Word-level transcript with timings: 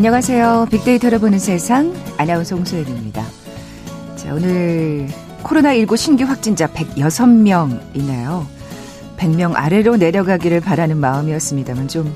안녕하세요. 0.00 0.68
빅데이터를 0.70 1.18
보는 1.18 1.38
세상 1.38 1.94
아나운서 2.16 2.56
홍소연입니다. 2.56 3.22
자, 4.16 4.32
오늘 4.32 5.06
코로나19 5.42 5.94
신규 5.94 6.24
확진자 6.24 6.66
106명이네요. 6.68 8.46
100명 9.18 9.52
아래로 9.54 9.98
내려가기를 9.98 10.60
바라는 10.60 10.96
마음이었습니다만 10.96 11.88
좀 11.88 12.14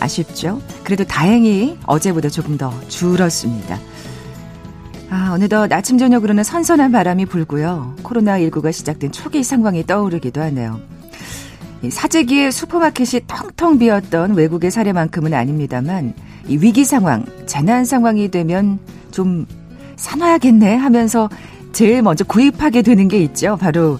아쉽죠? 0.00 0.60
그래도 0.82 1.04
다행히 1.04 1.78
어제보다 1.86 2.28
조금 2.28 2.58
더 2.58 2.74
줄었습니다. 2.88 3.78
아, 5.08 5.30
어느덧 5.34 5.72
아침 5.72 5.98
저녁으로는 5.98 6.42
선선한 6.42 6.90
바람이 6.90 7.26
불고요. 7.26 7.94
코로나19가 8.02 8.72
시작된 8.72 9.12
초기 9.12 9.44
상황이 9.44 9.86
떠오르기도 9.86 10.40
하네요. 10.40 10.80
사재기에 11.88 12.50
슈퍼마켓이 12.50 13.22
텅텅 13.28 13.78
비었던 13.78 14.34
외국의 14.34 14.72
사례만큼은 14.72 15.32
아닙니다만 15.32 16.14
이 16.48 16.58
위기 16.58 16.84
상황, 16.84 17.24
재난 17.46 17.84
상황이 17.84 18.30
되면 18.30 18.78
좀 19.10 19.46
사놔야겠네 19.96 20.76
하면서 20.76 21.28
제일 21.72 22.02
먼저 22.02 22.24
구입하게 22.24 22.82
되는 22.82 23.08
게 23.08 23.18
있죠. 23.20 23.56
바로 23.56 23.98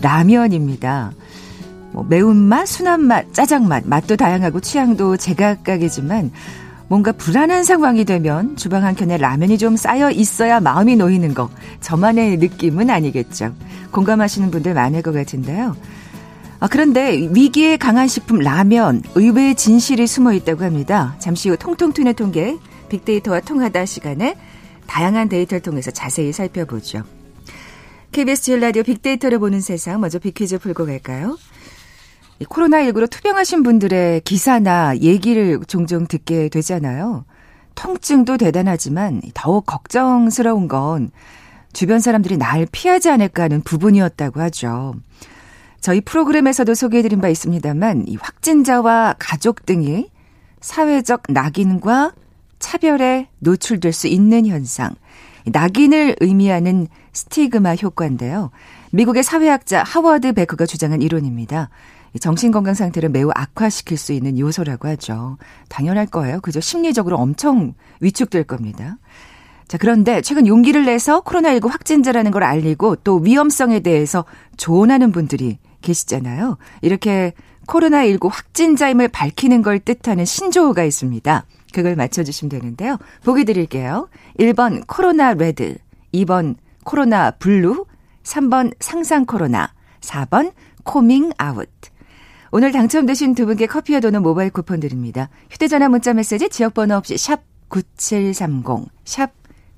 라면입니다. 0.00 1.12
뭐 1.92 2.04
매운맛, 2.08 2.68
순한맛, 2.68 3.32
짜장맛, 3.32 3.84
맛도 3.86 4.16
다양하고 4.16 4.60
취향도 4.60 5.16
제각각이지만 5.16 6.30
뭔가 6.88 7.12
불안한 7.12 7.64
상황이 7.64 8.04
되면 8.04 8.56
주방 8.56 8.84
한켠에 8.84 9.18
라면이 9.18 9.58
좀 9.58 9.76
쌓여 9.76 10.10
있어야 10.10 10.60
마음이 10.60 10.96
놓이는 10.96 11.34
거 11.34 11.50
저만의 11.80 12.38
느낌은 12.38 12.88
아니겠죠. 12.88 13.54
공감하시는 13.90 14.50
분들 14.50 14.74
많을 14.74 15.02
것 15.02 15.12
같은데요. 15.12 15.76
아, 16.60 16.66
그런데 16.66 17.28
위기에 17.32 17.76
강한 17.76 18.08
식품 18.08 18.40
라면 18.40 19.02
의외의 19.14 19.54
진실이 19.54 20.06
숨어 20.06 20.32
있다고 20.32 20.64
합니다. 20.64 21.14
잠시 21.20 21.48
후 21.48 21.56
통통 21.56 21.92
튀는 21.92 22.14
통계 22.14 22.56
빅데이터와 22.88 23.40
통하다 23.40 23.86
시간에 23.86 24.36
다양한 24.86 25.28
데이터를 25.28 25.62
통해서 25.62 25.90
자세히 25.90 26.32
살펴보죠. 26.32 27.04
KBS 28.10 28.42
제일 28.42 28.60
라디오 28.60 28.82
빅데이터를 28.82 29.38
보는 29.38 29.60
세상 29.60 30.00
먼저 30.00 30.18
빅퀴즈 30.18 30.58
풀고 30.58 30.86
갈까요? 30.86 31.36
코로나19로 32.40 33.08
투병하신 33.10 33.62
분들의 33.62 34.22
기사나 34.22 34.96
얘기를 34.98 35.60
종종 35.66 36.06
듣게 36.06 36.48
되잖아요. 36.48 37.24
통증도 37.74 38.38
대단하지만 38.38 39.22
더욱 39.34 39.66
걱정스러운 39.66 40.66
건 40.66 41.10
주변 41.72 42.00
사람들이 42.00 42.36
날 42.36 42.66
피하지 42.70 43.10
않을까 43.10 43.44
하는 43.44 43.60
부분이었다고 43.60 44.40
하죠. 44.40 44.94
저희 45.80 46.00
프로그램에서도 46.00 46.74
소개해드린 46.74 47.20
바 47.20 47.28
있습니다만 47.28 48.04
이 48.08 48.16
확진자와 48.16 49.16
가족 49.18 49.64
등이 49.64 50.10
사회적 50.60 51.22
낙인과 51.28 52.12
차별에 52.58 53.28
노출될 53.38 53.92
수 53.92 54.08
있는 54.08 54.46
현상, 54.46 54.94
낙인을 55.46 56.16
의미하는 56.20 56.88
스티그마 57.12 57.76
효과인데요. 57.76 58.50
미국의 58.90 59.22
사회학자 59.22 59.82
하워드 59.84 60.32
베크가 60.32 60.66
주장한 60.66 61.02
이론입니다. 61.02 61.70
정신건강 62.20 62.74
상태를 62.74 63.10
매우 63.10 63.30
악화시킬 63.34 63.96
수 63.96 64.12
있는 64.12 64.38
요소라고 64.38 64.88
하죠. 64.88 65.36
당연할 65.68 66.06
거예요. 66.06 66.40
그죠? 66.40 66.60
심리적으로 66.60 67.16
엄청 67.16 67.74
위축될 68.00 68.44
겁니다. 68.44 68.98
자, 69.68 69.76
그런데 69.76 70.22
최근 70.22 70.46
용기를 70.46 70.86
내서 70.86 71.20
코로나19 71.20 71.68
확진자라는 71.68 72.30
걸 72.30 72.42
알리고 72.42 72.96
또 72.96 73.16
위험성에 73.18 73.80
대해서 73.80 74.24
조언하는 74.56 75.12
분들이 75.12 75.58
계시잖아요. 75.80 76.58
이렇게 76.82 77.32
코로나19 77.66 78.30
확진자임을 78.30 79.08
밝히는 79.08 79.62
걸 79.62 79.78
뜻하는 79.78 80.24
신조어가 80.24 80.84
있습니다. 80.84 81.44
그걸 81.72 81.96
맞춰주시면 81.96 82.48
되는데요. 82.48 82.96
보기 83.24 83.44
드릴게요. 83.44 84.08
1번 84.38 84.86
코로나 84.86 85.34
레드, 85.34 85.76
2번 86.14 86.56
코로나 86.84 87.30
블루, 87.32 87.84
3번 88.22 88.72
상상 88.80 89.26
코로나, 89.26 89.72
4번 90.00 90.52
코밍 90.84 91.30
아웃. 91.36 91.68
오늘 92.50 92.72
당첨되신 92.72 93.34
두 93.34 93.44
분께 93.44 93.66
커피와 93.66 94.00
도넛 94.00 94.22
모바일 94.22 94.50
쿠폰 94.50 94.80
드립니다. 94.80 95.28
휴대전화 95.50 95.90
문자 95.90 96.14
메시지 96.14 96.48
지역번호 96.48 96.96
없이 96.96 97.18
샵 97.18 97.42
9730, 97.68 98.88
샵 99.04 99.30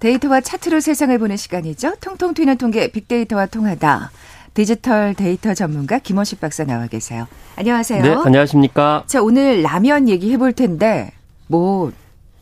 데이터와 0.00 0.40
차트로 0.40 0.80
세상을 0.80 1.16
보는 1.18 1.36
시간이죠. 1.36 1.96
통통 2.00 2.34
튀는 2.34 2.56
통계 2.58 2.90
빅데이터와 2.90 3.46
통하다. 3.46 4.10
디지털 4.54 5.14
데이터 5.14 5.54
전문가 5.54 5.98
김원식 5.98 6.40
박사 6.40 6.64
나와 6.64 6.86
계세요. 6.86 7.26
안녕하세요. 7.56 8.02
네, 8.02 8.14
안녕하십니까. 8.14 9.04
자, 9.06 9.22
오늘 9.22 9.62
라면 9.62 10.08
얘기 10.08 10.32
해 10.32 10.36
볼 10.36 10.52
텐데, 10.52 11.12
뭐, 11.48 11.92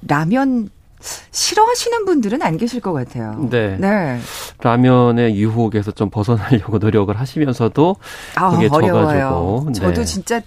라면 0.06 0.70
싫어하시는 1.30 2.04
분들은 2.04 2.42
안 2.42 2.56
계실 2.56 2.80
것 2.80 2.92
같아요. 2.92 3.46
네. 3.50 3.76
네. 3.78 4.18
라면의 4.60 5.36
유혹에서 5.36 5.90
좀 5.92 6.10
벗어나려고 6.10 6.78
노력을 6.78 7.14
하시면서도 7.18 7.96
아, 8.36 8.50
그게 8.50 8.68
어려워요. 8.70 9.62
져가지고. 9.64 9.72
저도 9.72 9.94
네. 10.00 10.04
진짜 10.04 10.40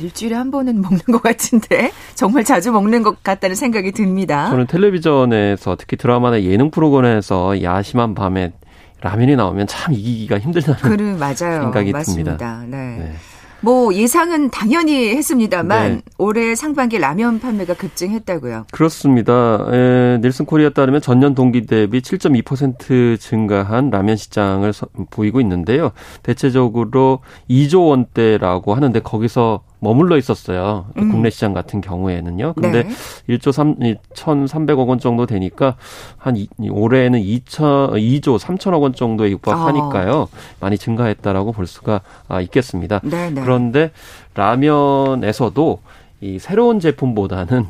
일주일에 0.00 0.34
한 0.34 0.50
번은 0.50 0.80
먹는 0.82 1.00
것 1.06 1.22
같은데 1.22 1.92
정말 2.14 2.44
자주 2.44 2.72
먹는 2.72 3.02
것 3.02 3.22
같다는 3.22 3.56
생각이 3.56 3.92
듭니다. 3.92 4.50
저는 4.50 4.66
텔레비전에서 4.66 5.76
특히 5.76 5.96
드라마나 5.96 6.42
예능 6.42 6.70
프로그램에서 6.70 7.62
야심한 7.62 8.14
밤에 8.14 8.52
라면이 9.00 9.36
나오면 9.36 9.66
참 9.68 9.94
이기기가 9.94 10.38
힘들다는 10.38 10.80
그래, 10.80 11.12
맞아요. 11.14 11.62
생각이 11.62 11.92
맞습니다. 11.92 12.36
듭니다. 12.36 12.64
네. 12.66 12.98
네. 12.98 13.12
뭐 13.60 13.92
예상은 13.92 14.50
당연히 14.50 15.08
했습니다만 15.16 15.92
네. 15.94 16.02
올해 16.16 16.54
상반기 16.54 16.98
라면 16.98 17.40
판매가 17.40 17.74
급증했다고요. 17.74 18.66
그렇습니다. 18.70 19.66
에, 19.72 20.18
닐슨 20.20 20.46
코리아 20.46 20.70
따르면 20.70 21.00
전년 21.00 21.34
동기 21.34 21.66
대비 21.66 22.00
7.2% 22.00 23.18
증가한 23.18 23.90
라면 23.90 24.16
시장을 24.16 24.72
서, 24.72 24.86
보이고 25.10 25.40
있는데요. 25.40 25.90
대체적으로 26.22 27.20
2조 27.50 27.88
원대라고 27.88 28.74
하는데 28.74 29.00
거기서 29.00 29.62
머물러 29.80 30.16
있었어요. 30.16 30.86
음. 30.96 31.10
국내 31.10 31.30
시장 31.30 31.52
같은 31.54 31.80
경우에는요. 31.80 32.54
근데 32.54 32.82
네. 32.82 32.88
1조 33.36 33.52
3, 33.52 33.76
1,300억 33.76 34.88
원 34.88 34.98
정도 34.98 35.26
되니까 35.26 35.76
한 36.16 36.36
이, 36.36 36.48
올해에는 36.68 37.20
2천, 37.20 37.92
2조 37.92 38.38
3천억 38.38 38.82
원 38.82 38.92
정도에 38.94 39.30
육박하니까요. 39.30 40.12
어. 40.12 40.28
많이 40.60 40.78
증가했다라고 40.78 41.52
볼 41.52 41.66
수가 41.66 42.00
아, 42.28 42.40
있겠습니다. 42.40 43.00
네, 43.04 43.30
네. 43.30 43.40
그런데 43.40 43.92
라면에서도 44.34 45.80
이 46.20 46.38
새로운 46.38 46.80
제품보다는 46.80 47.66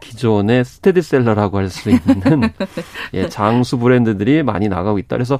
기존의 0.00 0.64
스테디셀러라고 0.64 1.58
할 1.58 1.68
수 1.68 1.90
있는 1.90 2.48
예, 3.12 3.28
장수 3.28 3.78
브랜드들이 3.78 4.42
많이 4.42 4.68
나가고 4.68 4.98
있다. 4.98 5.16
그래서 5.16 5.38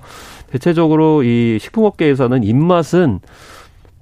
대체적으로 0.50 1.22
이 1.22 1.58
식품업계에서는 1.60 2.44
입맛은 2.44 3.20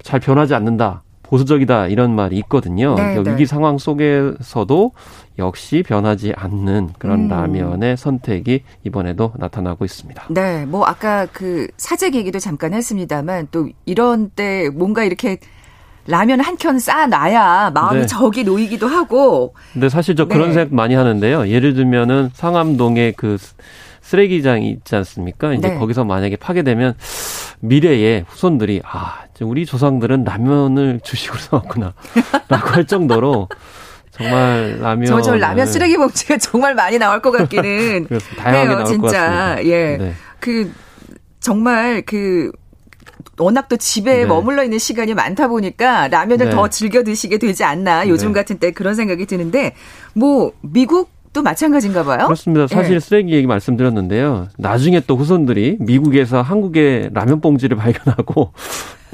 잘 0.03 0.19
변하지 0.21 0.55
않는다. 0.55 1.03
보수적이다 1.29 1.89
이런 1.89 2.15
말이 2.15 2.37
있거든요. 2.39 2.95
네, 2.95 3.03
그러니까 3.03 3.23
네. 3.25 3.31
위기 3.33 3.47
상황 3.47 3.79
속에서도 3.79 4.93
역시 5.39 5.83
변하지 5.87 6.33
않는 6.37 6.91
그런 6.99 7.25
음. 7.25 7.29
라면의 7.29 7.97
선택이 7.97 8.63
이번에도 8.85 9.33
나타나고 9.37 9.85
있습니다. 9.85 10.25
네, 10.31 10.65
뭐 10.67 10.85
아까 10.85 11.27
그 11.33 11.67
사재 11.77 12.11
얘기도 12.15 12.39
잠깐 12.39 12.73
했습니다만 12.75 13.49
또 13.51 13.69
이런 13.85 14.31
때 14.31 14.71
뭔가 14.73 15.05
이렇게 15.05 15.39
라면 16.09 16.39
한 16.41 16.57
켠 16.57 16.79
쌓아놔야 16.79 17.73
마음이 17.75 18.01
네. 18.03 18.07
적이 18.07 18.45
놓이기도 18.45 18.87
하고. 18.87 19.55
근데 19.73 19.89
사실 19.89 20.15
저 20.15 20.27
그런 20.27 20.49
네. 20.49 20.55
생각 20.55 20.73
많이 20.75 20.95
하는데요. 20.95 21.49
예를 21.49 21.75
들면은 21.75 22.31
상암동에 22.33 23.15
그 23.17 23.37
쓰레기장이 24.07 24.71
있지 24.71 24.95
않습니까? 24.95 25.53
이제 25.53 25.69
네. 25.69 25.79
거기서 25.79 26.05
만약에 26.05 26.37
파괴되면 26.37 26.95
미래의 27.59 28.25
후손들이 28.29 28.81
아, 28.85 29.25
우리 29.41 29.67
조상들은 29.67 30.23
라면을 30.23 31.01
주식으로 31.03 31.41
사왔구나. 31.41 31.93
라고 32.49 32.69
할 32.69 32.87
정도로 32.87 33.49
정말 34.13 34.79
라면. 34.81 35.07
저, 35.07 35.21
저 35.21 35.35
라면 35.35 35.67
쓰레기 35.67 35.97
봉지가 35.97 36.39
정말 36.39 36.77
많이 36.77 36.99
나올 36.99 37.21
것 37.21 37.33
같기는. 37.33 38.07
다양하게 38.39 38.69
해요, 38.69 38.75
나올 38.75 38.85
진짜. 38.87 39.01
것 39.01 39.13
같습니다. 39.13 39.65
예. 39.65 39.97
네. 39.97 40.13
그, 40.39 40.73
정말 41.41 42.03
그 42.07 42.53
워낙 43.39 43.69
또 43.69 43.77
집에 43.77 44.19
네. 44.19 44.25
머물러 44.25 44.63
있는 44.63 44.79
시간이 44.79 45.15
많다 45.15 45.49
보니까 45.49 46.07
라면을 46.09 46.47
네. 46.47 46.53
더 46.53 46.69
즐겨 46.69 47.03
드시게 47.03 47.39
되지 47.39 47.65
않나 47.65 48.09
요즘 48.09 48.29
네. 48.29 48.35
같은 48.35 48.59
때 48.59 48.71
그런 48.71 48.95
생각이 48.95 49.27
드는데 49.27 49.75
뭐 50.15 50.53
미국 50.63 51.11
또 51.37 51.43
마찬가지인가 51.43 52.03
봐요. 52.03 52.25
그렇습니다. 52.25 52.67
사실 52.67 52.95
네. 52.95 53.01
쓰레기 53.01 53.33
얘기 53.35 53.47
말씀드렸는데요. 53.47 54.49
나중에 54.57 55.01
또 55.07 55.17
후손들이 55.17 55.77
미국에서 55.81 56.41
한국의 56.41 57.11
라면 57.13 57.43
봉지를 57.43 57.77
발견하고 57.77 58.53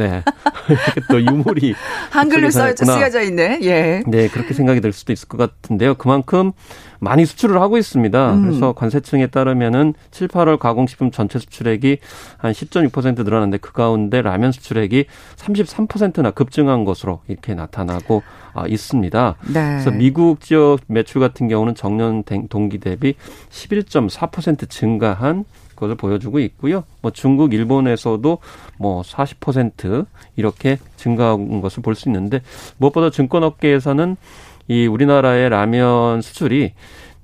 네. 0.02 0.22
이렇게 0.68 1.00
또 1.08 1.22
유물이 1.22 1.74
한글로 2.10 2.50
써, 2.50 2.74
쓰여져 2.74 3.22
있네. 3.22 3.60
예. 3.62 4.02
네, 4.06 4.28
그렇게 4.28 4.54
생각이 4.54 4.80
들 4.80 4.92
수도 4.92 5.12
있을 5.12 5.28
것 5.28 5.36
같은데요. 5.36 5.94
그만큼 5.94 6.52
많이 7.00 7.24
수출을 7.26 7.60
하고 7.60 7.78
있습니다. 7.78 8.34
음. 8.34 8.42
그래서 8.42 8.72
관세청에 8.72 9.26
따르면은 9.26 9.94
7, 10.12 10.28
8월 10.28 10.58
가공식품 10.58 11.10
전체 11.10 11.38
수출액이 11.38 11.98
한 12.38 12.52
10.6% 12.52 13.24
늘어났는데 13.24 13.58
그 13.58 13.72
가운데 13.72 14.22
라면 14.22 14.52
수출액이 14.52 15.06
33%나 15.36 16.30
급증한 16.30 16.84
것으로 16.84 17.20
이렇게 17.26 17.54
나타나고 17.54 18.22
아, 18.54 18.66
있습니다. 18.68 19.36
네. 19.46 19.52
그래서 19.52 19.90
미국 19.90 20.40
지역 20.40 20.80
매출 20.86 21.20
같은 21.20 21.48
경우는 21.48 21.74
정년 21.74 22.22
동기 22.48 22.78
대비 22.78 23.14
11.4% 23.50 24.68
증가한 24.68 25.44
것을 25.82 25.96
보여주고 25.96 26.38
있고요. 26.40 26.84
뭐 27.02 27.10
중국, 27.10 27.52
일본에서도 27.52 28.38
뭐 28.78 29.02
40% 29.02 30.06
이렇게 30.36 30.78
증가한 30.96 31.60
것을 31.60 31.82
볼 31.82 31.94
수 31.94 32.08
있는데 32.08 32.40
무엇보다 32.78 33.10
증권업계에서는 33.10 34.16
이 34.68 34.86
우리나라의 34.86 35.50
라면 35.50 36.22
수출이 36.22 36.72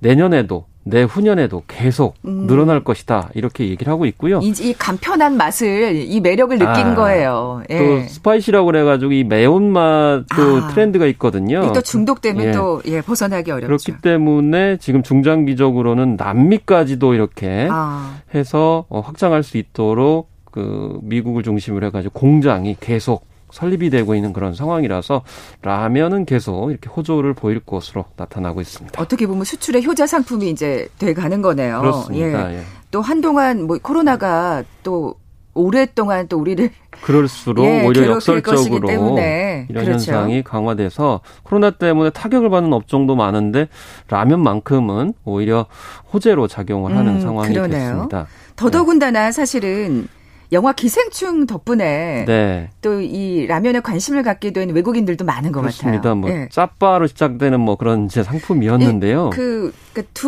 내년에도 0.00 0.66
내후년에도 0.88 1.62
계속 1.66 2.14
음. 2.24 2.46
늘어날 2.46 2.82
것이다 2.82 3.30
이렇게 3.34 3.68
얘기를 3.68 3.92
하고 3.92 4.06
있고요. 4.06 4.40
이, 4.42 4.52
이 4.60 4.72
간편한 4.72 5.36
맛을 5.36 5.96
이 5.96 6.20
매력을 6.20 6.56
느낀 6.58 6.68
아, 6.68 6.94
거예요. 6.94 7.62
예. 7.70 7.78
또 7.78 8.08
스파이시라고 8.08 8.66
그래가지고 8.66 9.12
이 9.12 9.24
매운맛 9.24 10.26
도 10.28 10.64
아, 10.64 10.68
트렌드가 10.68 11.06
있거든요. 11.06 11.72
또 11.72 11.80
중독되면 11.80 12.46
예. 12.46 12.52
또 12.52 12.82
예, 12.86 13.00
벗어나기 13.00 13.50
어렵죠. 13.50 13.66
그렇기 13.66 14.02
때문에 14.02 14.78
지금 14.78 15.02
중장기적으로는 15.02 16.16
남미까지도 16.16 17.14
이렇게 17.14 17.68
아. 17.70 18.20
해서 18.34 18.86
어, 18.88 19.00
확장할 19.00 19.42
수 19.42 19.58
있도록 19.58 20.30
그 20.50 20.98
미국을 21.02 21.42
중심으로 21.42 21.86
해가지고 21.86 22.18
공장이 22.18 22.76
계속 22.80 23.26
설립이 23.50 23.90
되고 23.90 24.14
있는 24.14 24.32
그런 24.32 24.54
상황이라서 24.54 25.22
라면은 25.62 26.24
계속 26.24 26.70
이렇게 26.70 26.88
호조를 26.88 27.34
보일 27.34 27.60
것으로 27.60 28.04
나타나고 28.16 28.60
있습니다. 28.60 29.00
어떻게 29.00 29.26
보면 29.26 29.44
수출의 29.44 29.84
효자 29.86 30.06
상품이 30.06 30.50
이제 30.50 30.88
돼 30.98 31.14
가는 31.14 31.42
거네요. 31.42 31.80
그렇습니다. 31.80 32.52
예. 32.52 32.58
예. 32.58 32.62
또 32.90 33.00
한동안 33.00 33.66
뭐 33.66 33.78
코로나가 33.80 34.62
또 34.82 35.14
오랫동안 35.54 36.28
또 36.28 36.38
우리를 36.38 36.70
그럴수록 37.02 37.64
예, 37.64 37.84
오히려 37.84 38.12
역설적으로 38.12 38.88
이런 38.88 39.66
그렇죠. 39.66 39.90
현상이 39.90 40.42
강화돼서 40.42 41.20
코로나 41.42 41.70
때문에 41.70 42.10
타격을 42.10 42.48
받는 42.48 42.72
업종도 42.72 43.16
많은데 43.16 43.68
라면만큼은 44.08 45.14
오히려 45.24 45.66
호재로 46.12 46.46
작용을 46.46 46.96
하는 46.96 47.16
음, 47.16 47.20
상황이 47.20 47.54
그러네요. 47.54 47.80
됐습니다. 47.80 48.26
더더군다나 48.56 49.26
네. 49.26 49.32
사실은 49.32 50.08
영화 50.50 50.72
기생충 50.72 51.46
덕분에 51.46 52.24
네. 52.26 52.70
또이 52.80 53.46
라면에 53.46 53.80
관심을 53.80 54.22
갖게 54.22 54.50
된 54.50 54.70
외국인들도 54.70 55.24
많은 55.24 55.52
것 55.52 55.60
그렇습니다. 55.60 55.98
같아요. 55.98 56.14
뭐 56.16 56.30
네. 56.30 56.48
짜빠로 56.50 57.06
시작되는 57.06 57.60
뭐 57.60 57.76
그런 57.76 58.06
이제 58.06 58.22
상품이었는데요. 58.22 59.30
그두 59.30 59.72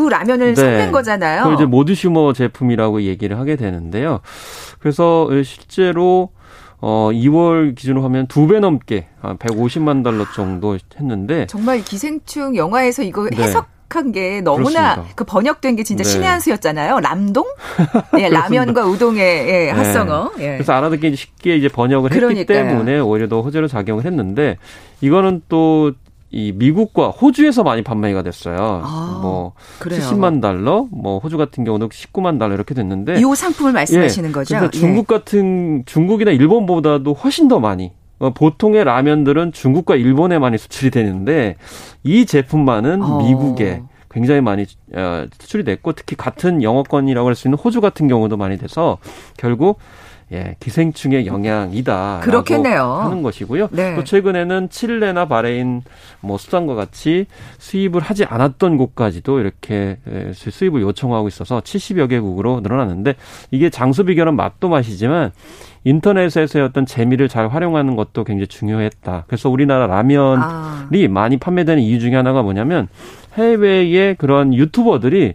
그 0.04 0.08
라면을 0.08 0.54
네. 0.54 0.60
섞는 0.60 0.92
거잖아요. 0.92 1.44
그 1.44 1.54
이제 1.54 1.64
모드슈머 1.64 2.34
제품이라고 2.34 3.02
얘기를 3.02 3.38
하게 3.38 3.56
되는데요. 3.56 4.20
그래서 4.78 5.28
실제로 5.42 6.30
어 6.82 7.10
2월 7.12 7.74
기준으로 7.74 8.02
하면 8.04 8.26
두 8.26 8.46
배 8.46 8.58
넘게 8.58 9.06
한 9.20 9.36
150만 9.38 10.02
달러 10.02 10.24
정도 10.34 10.78
했는데 10.98 11.46
정말 11.46 11.82
기생충 11.82 12.56
영화에서 12.56 13.02
이거 13.02 13.28
네. 13.28 13.36
해석 13.90 13.96
한게 13.96 14.40
너무나 14.40 14.94
그렇습니다. 14.94 15.14
그 15.16 15.24
번역된 15.24 15.76
게 15.76 15.82
진짜 15.82 16.04
네. 16.04 16.08
신의 16.10 16.28
한 16.28 16.40
수였잖아요. 16.40 17.00
람동? 17.00 17.44
예, 18.18 18.28
라면과 18.28 18.86
우동의 18.86 19.22
예. 19.22 19.72
네. 19.72 19.72
예. 20.38 20.52
그래서 20.54 20.72
알아듣기 20.72 21.16
쉽게 21.16 21.56
이제 21.56 21.68
번역을 21.68 22.10
그러니까요. 22.10 22.38
했기 22.38 22.46
때문에 22.46 23.00
오히려 23.00 23.28
더 23.28 23.40
호재로 23.42 23.68
작용을 23.68 24.04
했는데 24.04 24.56
이거는 25.00 25.42
또 25.48 25.92
이 26.32 26.52
미국과 26.54 27.08
호주에서 27.08 27.64
많이 27.64 27.82
판매가 27.82 28.22
됐어요. 28.22 28.82
아, 28.84 29.18
뭐 29.20 29.52
그래요. 29.80 30.00
70만 30.00 30.40
달러, 30.40 30.86
뭐 30.92 31.18
호주 31.18 31.36
같은 31.36 31.64
경우는 31.64 31.88
19만 31.88 32.38
달러 32.38 32.54
이렇게 32.54 32.72
됐는데 32.72 33.16
이 33.18 33.34
상품을 33.34 33.72
말씀하시는 33.72 34.28
예, 34.28 34.32
거죠? 34.32 34.70
중국 34.70 35.06
예. 35.10 35.16
같은 35.16 35.82
중국이나 35.86 36.30
일본보다도 36.30 37.14
훨씬 37.14 37.48
더 37.48 37.58
많이 37.58 37.86
어, 37.86 37.99
보통의 38.28 38.84
라면들은 38.84 39.52
중국과 39.52 39.96
일본에 39.96 40.38
많이 40.38 40.58
수출이 40.58 40.90
되는데 40.90 41.56
이 42.04 42.26
제품만은 42.26 43.02
어. 43.02 43.22
미국에 43.22 43.82
굉장히 44.10 44.40
많이 44.42 44.66
어, 44.94 45.26
수출이 45.38 45.64
됐고 45.64 45.92
특히 45.92 46.16
같은 46.16 46.62
영어권이라고 46.62 47.26
할 47.28 47.34
수 47.34 47.48
있는 47.48 47.56
호주 47.56 47.80
같은 47.80 48.08
경우도 48.08 48.36
많이 48.36 48.58
돼서 48.58 48.98
결국 49.38 49.78
예, 50.32 50.54
기생충의 50.60 51.26
영향이다. 51.26 52.20
그렇겠네요. 52.22 52.84
하는 52.84 53.20
것이고요. 53.22 53.68
네. 53.72 53.96
또 53.96 54.04
최근에는 54.04 54.68
칠레나 54.70 55.26
바레인, 55.26 55.82
뭐 56.20 56.38
수단과 56.38 56.76
같이 56.76 57.26
수입을 57.58 58.00
하지 58.00 58.24
않았던 58.24 58.76
곳까지도 58.76 59.40
이렇게 59.40 59.98
예, 60.08 60.32
수입을 60.32 60.82
요청하고 60.82 61.26
있어서 61.26 61.60
70여 61.60 62.08
개국으로 62.08 62.60
늘어났는데 62.60 63.14
이게 63.50 63.70
장수 63.70 64.04
비결은 64.04 64.36
맛도 64.36 64.68
맛이지만 64.68 65.32
인터넷에서의 65.84 66.64
어떤 66.64 66.86
재미를 66.86 67.28
잘 67.28 67.48
활용하는 67.48 67.96
것도 67.96 68.24
굉장히 68.24 68.46
중요했다. 68.46 69.24
그래서 69.26 69.48
우리나라 69.48 69.86
라면이 69.86 70.42
아. 70.42 70.88
많이 71.08 71.36
판매되는 71.38 71.82
이유 71.82 71.98
중에 71.98 72.14
하나가 72.14 72.42
뭐냐면 72.42 72.88
해외의 73.36 74.16
그런 74.16 74.52
유튜버들이 74.52 75.34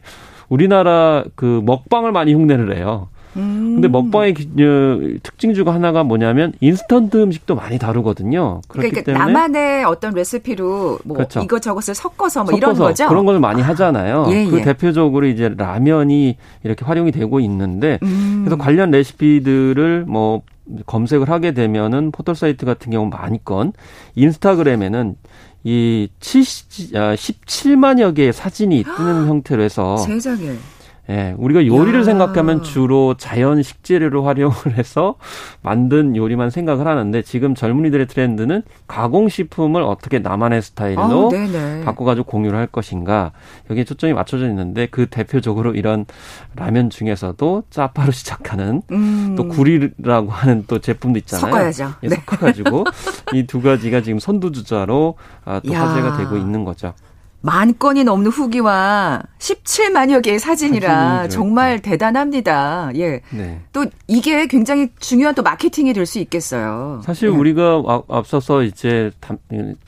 우리나라 0.49 1.23
그 1.35 1.61
먹방을 1.65 2.11
많이 2.11 2.33
흉내를 2.33 2.69
내요. 2.69 3.09
음. 3.35 3.73
근데 3.75 3.87
먹방의 3.87 4.31
어, 4.31 5.19
특징 5.23 5.53
중 5.53 5.67
하나가 5.67 6.03
뭐냐면 6.03 6.53
인스턴트 6.59 7.21
음식도 7.21 7.55
많이 7.55 7.77
다루거든요. 7.77 8.61
그렇기 8.67 8.89
그러니까 8.89 9.11
때문에 9.11 9.25
나만의 9.25 9.83
어떤 9.85 10.13
레시피로 10.13 10.99
뭐 11.03 11.17
그렇죠. 11.17 11.41
이것저것을 11.41 11.95
섞어서 11.95 12.43
뭐 12.43 12.51
섞어서 12.51 12.57
이런 12.57 12.75
거죠. 12.75 13.07
그런 13.07 13.25
걸 13.25 13.39
많이 13.39 13.61
하잖아요. 13.61 14.25
아, 14.25 14.31
예, 14.31 14.45
그 14.45 14.59
예. 14.59 14.61
대표적으로 14.63 15.25
이제 15.27 15.53
라면이 15.55 16.37
이렇게 16.63 16.85
활용이 16.85 17.11
되고 17.11 17.39
있는데 17.39 17.99
음. 18.03 18.43
그래서 18.45 18.57
관련 18.57 18.91
레시피들을 18.91 20.05
뭐 20.07 20.41
검색을 20.85 21.29
하게 21.29 21.53
되면은 21.53 22.11
포털 22.11 22.35
사이트 22.35 22.65
같은 22.65 22.91
경우 22.91 23.07
많이건 23.09 23.73
인스타그램에는 24.15 25.15
이 25.63 26.09
70, 26.19 26.93
17만여 26.93 28.09
아, 28.09 28.11
개의 28.11 28.33
사진이 28.33 28.83
뜨는 28.83 29.27
형태로 29.27 29.63
해서 29.63 29.97
세상에. 29.97 30.51
예, 31.09 31.35
우리가 31.37 31.65
요리를 31.67 31.99
야. 31.99 32.03
생각하면 32.03 32.63
주로 32.63 33.13
자연 33.15 33.61
식재료를 33.61 34.25
활용을 34.25 34.55
해서 34.77 35.15
만든 35.61 36.15
요리만 36.15 36.49
생각을 36.49 36.87
하는데 36.87 37.21
지금 37.21 37.53
젊은이들의 37.55 38.07
트렌드는 38.07 38.63
가공식품을 38.87 39.83
어떻게 39.83 40.19
나만의 40.19 40.61
스타일로 40.61 41.31
아, 41.33 41.85
바꿔가지고 41.85 42.25
공유를 42.25 42.57
할 42.57 42.67
것인가 42.67 43.31
여기에 43.69 43.83
초점이 43.83 44.13
맞춰져 44.13 44.47
있는데 44.49 44.87
그 44.87 45.05
대표적으로 45.05 45.75
이런 45.75 46.05
라면 46.55 46.89
중에서도 46.89 47.63
짜파로 47.69 48.11
시작하는 48.11 48.81
음. 48.91 49.35
또 49.37 49.47
구리라고 49.47 50.31
하는 50.31 50.65
또 50.67 50.79
제품도 50.79 51.19
있잖아요. 51.19 51.51
섞어야죠. 51.51 51.91
예, 52.03 52.07
네. 52.07 52.15
섞어가지고 52.15 52.83
이 53.33 53.45
두 53.45 53.61
가지가 53.61 54.01
지금 54.01 54.17
선두주자로 54.19 55.15
아, 55.45 55.61
또 55.65 55.71
야. 55.71 55.81
화제가 55.87 56.17
되고 56.17 56.35
있는 56.35 56.65
거죠. 56.65 56.93
만 57.45 57.77
건이 57.77 58.03
넘는 58.03 58.31
후기와 58.31 59.21
17만여 59.37 60.23
개의 60.23 60.39
사진이라 60.39 61.27
정말 61.27 61.79
대단합니다. 61.79 62.89
예. 62.95 63.21
네. 63.29 63.61
또 63.71 63.85
이게 64.07 64.47
굉장히 64.47 64.89
중요한 64.99 65.35
또 65.35 65.43
마케팅이 65.43 65.93
될 65.93 66.07
수 66.07 66.17
있겠어요. 66.19 67.01
사실 67.03 67.29
예. 67.29 67.31
우리가 67.31 67.83
앞서서 68.09 68.63
이제, 68.63 69.11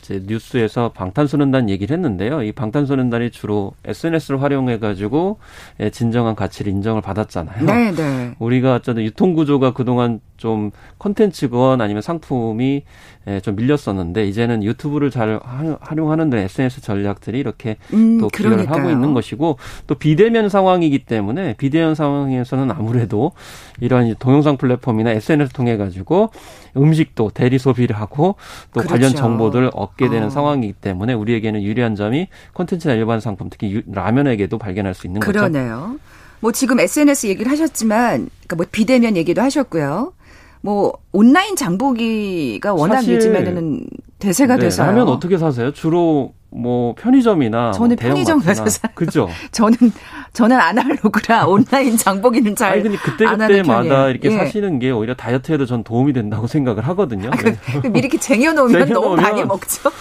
이제 0.02 0.24
뉴스에서 0.28 0.92
방탄소년단 0.94 1.70
얘기를 1.70 1.96
했는데요. 1.96 2.44
이 2.44 2.52
방탄소년단이 2.52 3.32
주로 3.32 3.74
SNS를 3.86 4.42
활용해 4.44 4.78
가지고 4.78 5.40
예, 5.80 5.90
진정한 5.90 6.36
가치를 6.36 6.72
인정을 6.72 7.02
받았잖아요. 7.02 7.66
네, 7.66 7.92
네. 7.92 8.36
우리가 8.38 8.76
어쨌든 8.76 9.04
유통 9.04 9.34
구조가 9.34 9.74
그동안 9.74 10.20
좀 10.38 10.70
컨텐츠건 11.00 11.82
아니면 11.82 12.04
상품이 12.04 12.84
예, 13.28 13.40
좀 13.42 13.56
밀렸었는데 13.56 14.28
이제는 14.28 14.64
유튜브를 14.64 15.10
잘 15.10 15.40
활용하는 15.82 16.30
데 16.30 16.44
SNS 16.44 16.82
전략들이 16.82 17.44
이렇게 17.48 17.78
음, 17.94 18.20
또 18.20 18.28
기여를 18.28 18.70
하고 18.70 18.90
있는 18.90 19.14
것이고 19.14 19.58
또 19.88 19.96
비대면 19.96 20.50
상황이기 20.50 21.00
때문에 21.06 21.56
비대면 21.58 21.96
상황에서는 21.96 22.72
아무래도 22.72 23.32
이런 23.80 24.14
동영상 24.20 24.58
플랫폼이나 24.58 25.12
SNS 25.12 25.54
통해 25.54 25.78
가지고 25.78 26.30
음식도 26.76 27.32
대리 27.34 27.58
소비를 27.58 27.96
하고 27.96 28.36
또 28.74 28.82
그렇죠. 28.82 28.90
관련 28.90 29.16
정보들을 29.16 29.72
얻게 29.74 30.10
되는 30.10 30.28
어. 30.28 30.30
상황이기 30.30 30.74
때문에 30.74 31.14
우리에게는 31.14 31.64
유리한 31.64 31.96
점이 31.96 32.28
콘텐츠나 32.54 32.94
일반 32.94 33.20
상품 33.20 33.50
특히 33.50 33.82
라면에게도 33.92 34.58
발견할 34.58 34.94
수 34.94 35.08
있는 35.08 35.20
그러네요. 35.22 35.42
거죠. 35.42 35.54
그러네요. 35.54 36.00
뭐 36.40 36.52
지금 36.52 36.80
SNS 36.80 37.28
얘기를 37.28 37.52
하셨지만 37.52 38.30
그러니까 38.48 38.56
뭐 38.56 38.66
비대면 38.72 39.18
얘기도 39.18 39.42
하셨고요. 39.42 40.14
뭐 40.62 40.94
온라인 41.12 41.56
장보기가 41.56 42.74
워낙 42.74 43.08
요즘에는 43.08 43.88
대세가 44.20 44.56
네, 44.56 44.64
돼서요. 44.64 44.88
라면 44.88 45.08
어떻게 45.08 45.38
사세요? 45.38 45.72
주로 45.72 46.34
뭐 46.50 46.96
편의점이나 46.96 47.72
저는 47.74 47.98
뭐 48.00 48.10
편의점 48.10 48.40
가서 48.40 48.66
사. 48.68 48.88
그죠? 48.90 49.30
저는 49.52 49.76
저는 50.34 50.58
아날로그라 50.60 51.46
온라인 51.46 51.98
장보기는 51.98 52.56
잘. 52.56 52.74
아니 52.74 52.84
근데 52.84 52.98
그때 52.98 53.26
그때마다. 53.26 54.10
이렇게 54.10 54.32
예. 54.32 54.38
사시는 54.38 54.80
게 54.80 54.92
오히려 54.92 55.14
다이어트에도 55.14 55.66
전 55.66 55.84
도움이 55.84 56.14
된다고 56.14 56.48
생각을 56.48 56.88
하거든요. 56.90 57.30
그, 57.32 57.56
그 57.82 57.88
미리 57.88 58.00
이렇게 58.00 58.18
쟁여놓으면 58.18 58.88
너무 58.90 59.18
쟁여놓으면 59.18 59.24
많이 59.24 59.44
먹죠. 59.44 59.92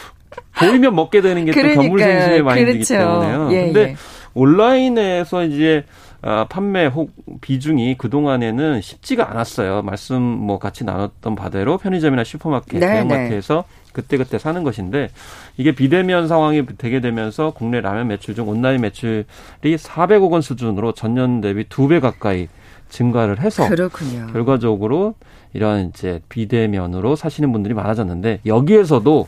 보이면 0.58 0.94
먹게 0.94 1.20
되는 1.20 1.44
게 1.44 1.52
또. 1.52 1.60
견물생심의 1.74 2.42
마인드이기 2.42 2.84
그렇죠. 2.84 2.94
때문에요. 2.94 3.48
예, 3.52 3.64
근데 3.64 3.80
예. 3.80 3.96
온라인에서 4.34 5.44
이제 5.44 5.84
아, 5.88 6.05
판매 6.49 6.87
혹 6.87 7.11
비중이 7.40 7.96
그 7.99 8.11
동안에는 8.11 8.80
쉽지가 8.80 9.30
않았어요. 9.30 9.82
말씀 9.82 10.20
뭐 10.20 10.58
같이 10.58 10.85
나눴던 10.85 11.37
바대로 11.37 11.78
편의점이나 11.78 12.25
슈퍼마켓, 12.25 12.80
네, 12.80 12.87
대형마트에서 12.87 13.64
그때 13.92 14.16
그때 14.16 14.38
사는 14.38 14.62
것인데 14.62 15.08
이게 15.56 15.73
비대면 15.73 16.28
상황이 16.28 16.64
되게 16.78 17.00
되면서 17.00 17.52
국내 17.52 17.80
라면 17.80 18.08
매출 18.08 18.35
중 18.35 18.49
온라인 18.49 18.80
매출이 18.82 19.25
400억 19.62 20.30
원 20.32 20.42
수준으로 20.42 20.92
전년 20.92 21.40
대비 21.40 21.64
두 21.68 21.88
배 21.88 22.00
가까이 22.00 22.49
증가를 22.88 23.40
해서 23.40 23.68
그렇군요. 23.68 24.26
결과적으로 24.32 25.14
이런 25.52 25.88
이제 25.88 26.20
비대면으로 26.28 27.16
사시는 27.16 27.52
분들이 27.52 27.75
많아졌는데 27.75 28.40
여기에서도 28.46 29.26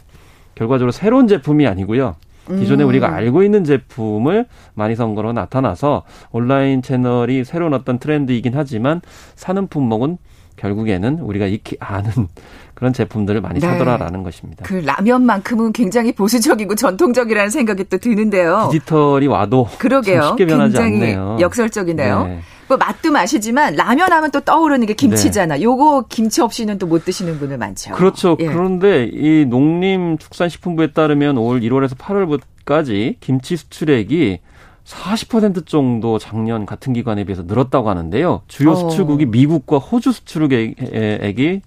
결과적으로 0.55 0.93
새로운 0.93 1.29
제품이 1.29 1.67
아니고요. 1.67 2.17
기존에 2.49 2.85
음. 2.85 2.89
우리가 2.89 3.15
알고 3.15 3.43
있는 3.43 3.65
제품을 3.65 4.47
많이 4.75 4.95
선 4.97 5.15
거로 5.15 5.33
나타나서 5.33 6.05
온라인 6.31 6.83
채널이 6.83 7.45
새로운 7.45 7.75
어떤 7.75 7.99
트렌드이긴 7.99 8.53
하지만 8.55 9.01
사는 9.35 9.67
품목은 9.67 10.19
결국에는 10.57 11.21
우리가 11.21 11.47
익히 11.47 11.77
아는 11.81 12.11
그런 12.75 12.93
제품들을 12.93 13.41
많이 13.41 13.61
네. 13.61 13.67
사더라라는 13.67 14.23
것입니다. 14.23 14.65
그 14.65 14.75
라면만큼은 14.75 15.73
굉장히 15.73 16.13
보수적이고 16.13 16.75
전통적이라는 16.75 17.51
생각이 17.51 17.85
또 17.85 17.99
드는데요. 17.99 18.69
디지털이 18.71 19.27
와도 19.27 19.69
그러게요. 19.79 20.21
참 20.21 20.29
쉽게 20.31 20.47
변하지 20.47 20.77
굉장히 20.77 21.15
않네요. 21.15 21.39
역설적이네요. 21.41 22.25
네. 22.25 22.41
뭐 22.69 22.77
맛도 22.77 23.11
맛이지만 23.11 23.75
라면 23.75 24.13
하면 24.13 24.31
또 24.31 24.41
떠오르는 24.41 24.87
게 24.87 24.93
김치잖아. 24.95 25.61
요거 25.63 26.07
김치 26.09 26.41
없이는 26.43 26.79
또 26.79 26.89
못 26.89 27.05
드시는 27.05 27.39
분들 27.39 27.59
많죠. 27.59 27.93
그렇죠. 27.93 28.37
예. 28.41 28.47
그런데 28.47 29.11
이 29.13 29.45
농림축산식품부에 29.45 30.93
따르면 30.93 31.37
올 31.39 31.61
1월에서 31.61 31.97
8월까지 31.97 33.17
김치 33.21 33.57
수출액이 33.57 34.41
40% 34.87 35.67
정도 35.67 36.19
작년 36.19 36.65
같은 36.65 36.95
기간에 36.95 37.25
비해서 37.25 37.43
늘었다고 37.43 37.91
하는데요. 37.91 38.41
주요 38.49 38.71
어. 38.71 38.75
수출국이 38.75 39.27
미국과 39.27 39.77
호주 39.77 40.13
수출액이 40.13 40.77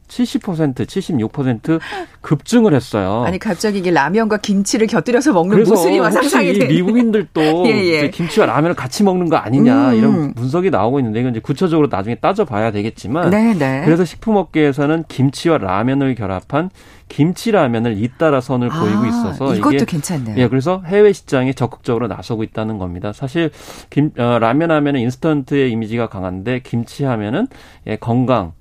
70%, 0.08 0.74
76% 0.88 1.80
급증을 2.22 2.74
했어요. 2.74 3.24
아니 3.26 3.40
갑자기 3.40 3.80
이게 3.80 3.92
라면과 3.92 4.38
김치를 4.38 4.88
곁들여서 4.88 5.34
먹는 5.34 5.64
모습이 5.64 6.00
막 6.00 6.12
상상이 6.12 6.52
이 6.52 6.60
돼. 6.60 6.68
미국인들도 6.68 7.42
예, 7.68 7.86
예. 7.86 8.10
김치와 8.10 8.46
라면을 8.46 8.76
같이 8.76 9.04
먹는 9.04 9.30
거 9.30 9.38
아니냐 9.38 9.92
음. 9.92 9.96
이런 9.96 10.34
분석이 10.34 10.70
나오고 10.70 11.00
있는데 11.00 11.20
이건 11.20 11.32
이제 11.32 11.40
구체적으로 11.40 11.88
나중에 11.90 12.16
따져봐야 12.16 12.72
되겠지만 12.72 13.32
네, 13.32 13.54
네. 13.54 13.82
그래서 13.86 14.06
식품업계에서는 14.06 15.06
김치와 15.08 15.58
라면을 15.58 16.16
결합한 16.16 16.70
김치 17.08 17.52
라면을 17.52 18.02
잇따라 18.02 18.40
선을 18.40 18.70
보이고 18.70 19.06
있어서 19.06 19.52
아, 19.52 19.56
이것도 19.56 19.76
이게 19.76 19.86
괜찮네요. 19.86 20.38
예, 20.38 20.48
그래서 20.48 20.82
해외 20.86 21.12
시장에 21.12 21.52
적극적으로 21.52 22.08
나서고 22.08 22.44
있다는 22.44 22.78
겁니다. 22.78 23.12
사실 23.12 23.52
김 23.90 24.12
어, 24.18 24.40
라면 24.40 24.72
하면은 24.72 25.02
인스턴트의 25.02 25.72
이미지가 25.72 26.08
강한데 26.08 26.62
김치 26.64 27.04
하면은 27.04 27.48
예, 27.88 27.98
건강 27.98 28.54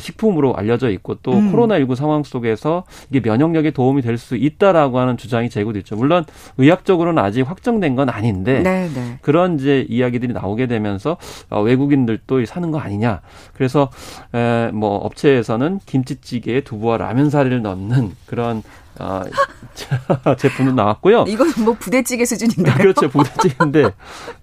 식품으로 0.00 0.56
알려져 0.56 0.90
있고 0.90 1.14
또 1.22 1.32
음. 1.32 1.52
코로나19 1.52 1.94
상황 1.94 2.22
속에서 2.24 2.84
이게 3.10 3.20
면역력에 3.20 3.70
도움이 3.70 4.02
될 4.02 4.18
수 4.18 4.34
있다라고 4.36 4.98
하는 4.98 5.16
주장이 5.16 5.48
제기도 5.48 5.78
있죠. 5.78 5.94
물론 5.94 6.24
의학적으로는 6.56 7.22
아직 7.22 7.42
확정된 7.42 7.94
건 7.94 8.08
아닌데 8.08 8.60
네, 8.62 8.88
네. 8.92 9.18
그런 9.22 9.54
이제 9.60 9.86
이야기들이 9.88 10.32
나오게 10.32 10.66
되면서 10.66 11.16
어, 11.50 11.62
외국인들도 11.62 12.44
사는 12.46 12.70
거 12.72 12.78
아니냐. 12.80 13.20
그래서 13.54 13.90
에, 14.34 14.70
뭐 14.72 14.96
업체에서는 14.96 15.78
김치찌개에 15.86 16.62
두부와 16.62 16.96
라면 16.96 17.30
사리를 17.30 17.62
넣는 17.62 18.10
그런 18.26 18.62
어, 20.24 20.34
제품도 20.36 20.72
나왔고요. 20.72 21.24
이건 21.28 21.52
뭐 21.64 21.74
부대찌개 21.78 22.24
수준인데요. 22.24 22.74
그렇죠. 22.74 23.08
부대찌개인데 23.08 23.90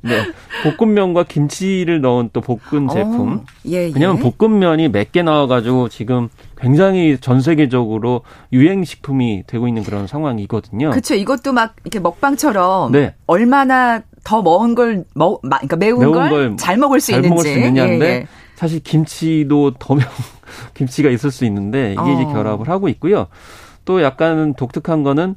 네. 0.02 0.22
볶음면과 0.78 1.24
김치를 1.24 2.02
넣은 2.02 2.30
또 2.34 2.42
볶은 2.42 2.88
제품. 2.88 3.34
어, 3.34 3.44
예, 3.68 3.88
예. 3.88 3.92
왜냐하면 3.94 4.20
볶음면이 4.38 4.90
몇 4.90 5.12
개 5.12 5.22
나와가지고 5.24 5.90
지금 5.90 6.30
굉장히 6.58 7.18
전 7.22 7.42
세계적으로 7.42 8.22
유행 8.54 8.84
식품이 8.84 9.44
되고 9.48 9.68
있는 9.68 9.84
그런 9.84 10.08
상황이거든요. 10.08 10.90
그렇죠. 10.92 11.16
이것도 11.16 11.54
막 11.54 11.76
이렇게 11.84 12.00
먹방처럼 12.00 12.92
네. 12.92 13.14
얼마나 13.28 14.02
더 14.24 14.42
먹은 14.42 14.74
걸 14.74 15.06
먹, 15.14 15.40
마- 15.44 15.58
그러니까 15.58 15.76
매운, 15.76 16.00
매운 16.00 16.12
걸걸잘 16.14 16.78
먹을 16.78 17.00
수 17.00 17.12
잘 17.12 17.24
있는지. 17.24 17.30
먹을 17.30 17.44
수 17.44 17.60
있느냐인데 17.60 18.06
예, 18.06 18.10
예. 18.12 18.28
사실 18.56 18.80
김치도 18.82 19.76
더명 19.80 20.08
김치가 20.74 21.10
있을 21.10 21.30
수 21.30 21.46
있는데 21.46 21.92
이게 21.94 22.14
이제 22.14 22.24
어. 22.24 22.34
결합을 22.34 22.70
하고 22.70 22.88
있고요. 22.90 23.28
또 23.86 24.02
약간 24.02 24.54
독특한 24.56 25.04
거는 25.04 25.36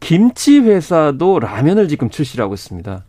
김치 0.00 0.58
회사도 0.58 1.38
라면을 1.38 1.88
지금 1.88 2.10
출시를 2.10 2.42
하고 2.42 2.54
있습니다. 2.54 3.04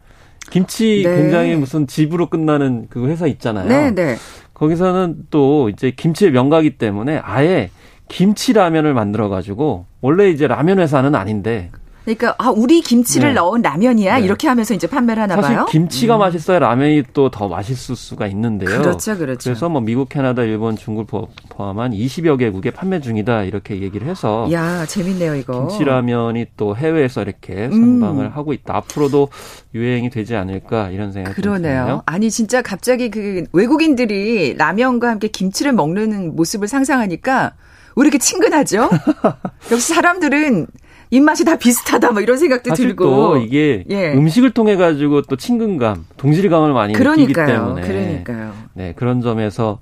김치 0.51 1.03
네. 1.05 1.15
굉장히 1.15 1.55
무슨 1.55 1.87
집으로 1.87 2.29
끝나는 2.29 2.87
그 2.89 3.07
회사 3.07 3.25
있잖아요. 3.25 3.67
네, 3.67 3.91
네. 3.91 4.15
거기서는 4.53 5.25
또 5.31 5.69
이제 5.69 5.91
김치의 5.91 6.31
명가기 6.31 6.77
때문에 6.77 7.17
아예 7.23 7.71
김치 8.07 8.53
라면을 8.53 8.93
만들어 8.93 9.29
가지고 9.29 9.85
원래 10.01 10.29
이제 10.29 10.47
라면 10.47 10.79
회사는 10.79 11.15
아닌데 11.15 11.71
그러니까 12.05 12.35
아 12.37 12.49
우리 12.49 12.81
김치를 12.81 13.29
네. 13.29 13.33
넣은 13.35 13.61
라면이야 13.61 14.19
네. 14.19 14.25
이렇게 14.25 14.47
하면서 14.49 14.73
이제 14.73 14.87
판매를 14.87 15.23
하나 15.23 15.35
사실 15.35 15.55
봐요. 15.55 15.65
김치가 15.69 16.17
맛있어야 16.17 16.59
라면이 16.59 17.03
또 17.13 17.29
더 17.29 17.47
맛있을 17.47 17.95
수가 17.95 18.27
있는데요. 18.27 18.81
그렇죠, 18.81 19.17
그렇죠. 19.17 19.49
그래서 19.49 19.69
뭐 19.69 19.79
미국, 19.81 20.09
캐나다, 20.09 20.43
일본, 20.43 20.75
중국 20.75 21.07
포- 21.07 21.29
포함한 21.49 21.91
20여 21.91 22.37
개국에 22.37 22.71
판매 22.71 22.99
중이다 22.99 23.43
이렇게 23.43 23.81
얘기를 23.81 24.07
해서 24.07 24.47
야 24.51 24.85
재밌네요 24.85 25.35
이거. 25.35 25.67
김치라면이 25.67 26.47
또 26.57 26.75
해외에서 26.75 27.21
이렇게 27.21 27.69
선방을 27.69 28.35
하고 28.35 28.51
있다. 28.53 28.75
앞으로도 28.75 29.29
유행이 29.73 30.09
되지 30.09 30.35
않을까 30.35 30.89
이런 30.89 31.11
생각이 31.13 31.41
좀 31.41 31.53
그러네요. 31.53 31.81
드네요. 31.83 32.03
아니 32.05 32.29
진짜 32.29 32.61
갑자기 32.61 33.09
그 33.09 33.45
외국인들이 33.53 34.55
라면과 34.57 35.09
함께 35.09 35.27
김치를 35.29 35.71
먹는 35.73 36.35
모습을 36.35 36.67
상상하니까 36.67 37.53
왜 37.95 38.01
이렇게 38.01 38.17
친근하죠? 38.17 38.89
역시 39.71 39.93
사람들은 39.93 40.67
입맛이 41.13 41.45
다 41.45 41.55
비슷하다 41.57 42.11
뭐 42.11 42.21
이런 42.21 42.37
생각도 42.37 42.69
사실 42.69 42.87
들고. 42.87 43.05
또 43.05 43.37
이게 43.37 43.83
예. 43.89 44.13
음식을 44.13 44.49
통해 44.51 44.75
가지고 44.75 45.21
또 45.21 45.35
친근감, 45.35 46.05
동질감을 46.17 46.73
많이 46.73 46.93
느끼기 46.93 47.03
그러니까요. 47.33 47.47
때문에 47.47 47.81
그러니까요. 47.87 48.53
네 48.73 48.93
그런 48.95 49.21
점에서 49.21 49.79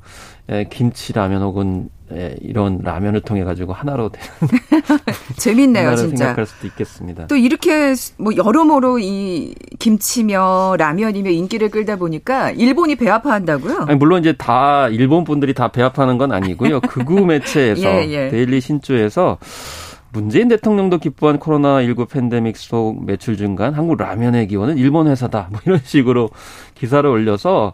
예, 0.51 0.67
김치 0.69 1.13
라면 1.13 1.41
혹은 1.41 1.89
예, 2.13 2.35
이런 2.41 2.79
라면을 2.83 3.21
통해 3.21 3.45
가지고 3.45 3.71
하나로 3.71 4.09
되는 4.09 4.27
재밌네요, 5.37 5.95
진짜. 5.95 6.17
생각할 6.25 6.45
수도 6.45 6.67
있겠습니다. 6.67 7.27
또 7.27 7.37
이렇게 7.37 7.93
뭐 8.17 8.35
여러모로 8.35 8.99
이 8.99 9.55
김치며 9.79 10.75
라면이며 10.77 11.29
인기를 11.29 11.69
끌다 11.69 11.95
보니까 11.95 12.51
일본이 12.51 12.95
배아파한다고요? 12.95 13.85
아니, 13.87 13.95
물론 13.95 14.19
이제 14.19 14.33
다 14.33 14.89
일본 14.89 15.23
분들이 15.23 15.53
다 15.53 15.69
배 15.69 15.81
아파하는 15.81 16.17
건 16.17 16.33
아니고요. 16.33 16.81
극우 16.81 17.25
매체에서 17.25 17.81
예, 17.87 18.09
예. 18.09 18.27
데일리 18.29 18.59
신초에서 18.59 19.37
문재인 20.13 20.47
대통령도 20.49 20.97
기뻐한 20.97 21.39
코로나19 21.39 22.09
팬데믹 22.09 22.57
속 22.57 23.05
매출 23.05 23.37
증가한 23.37 23.73
한국 23.73 23.97
라면의 23.97 24.47
기원은 24.47 24.77
일본 24.77 25.07
회사다. 25.07 25.47
뭐 25.51 25.59
이런 25.65 25.79
식으로 25.83 26.29
기사를 26.75 27.09
올려서 27.09 27.73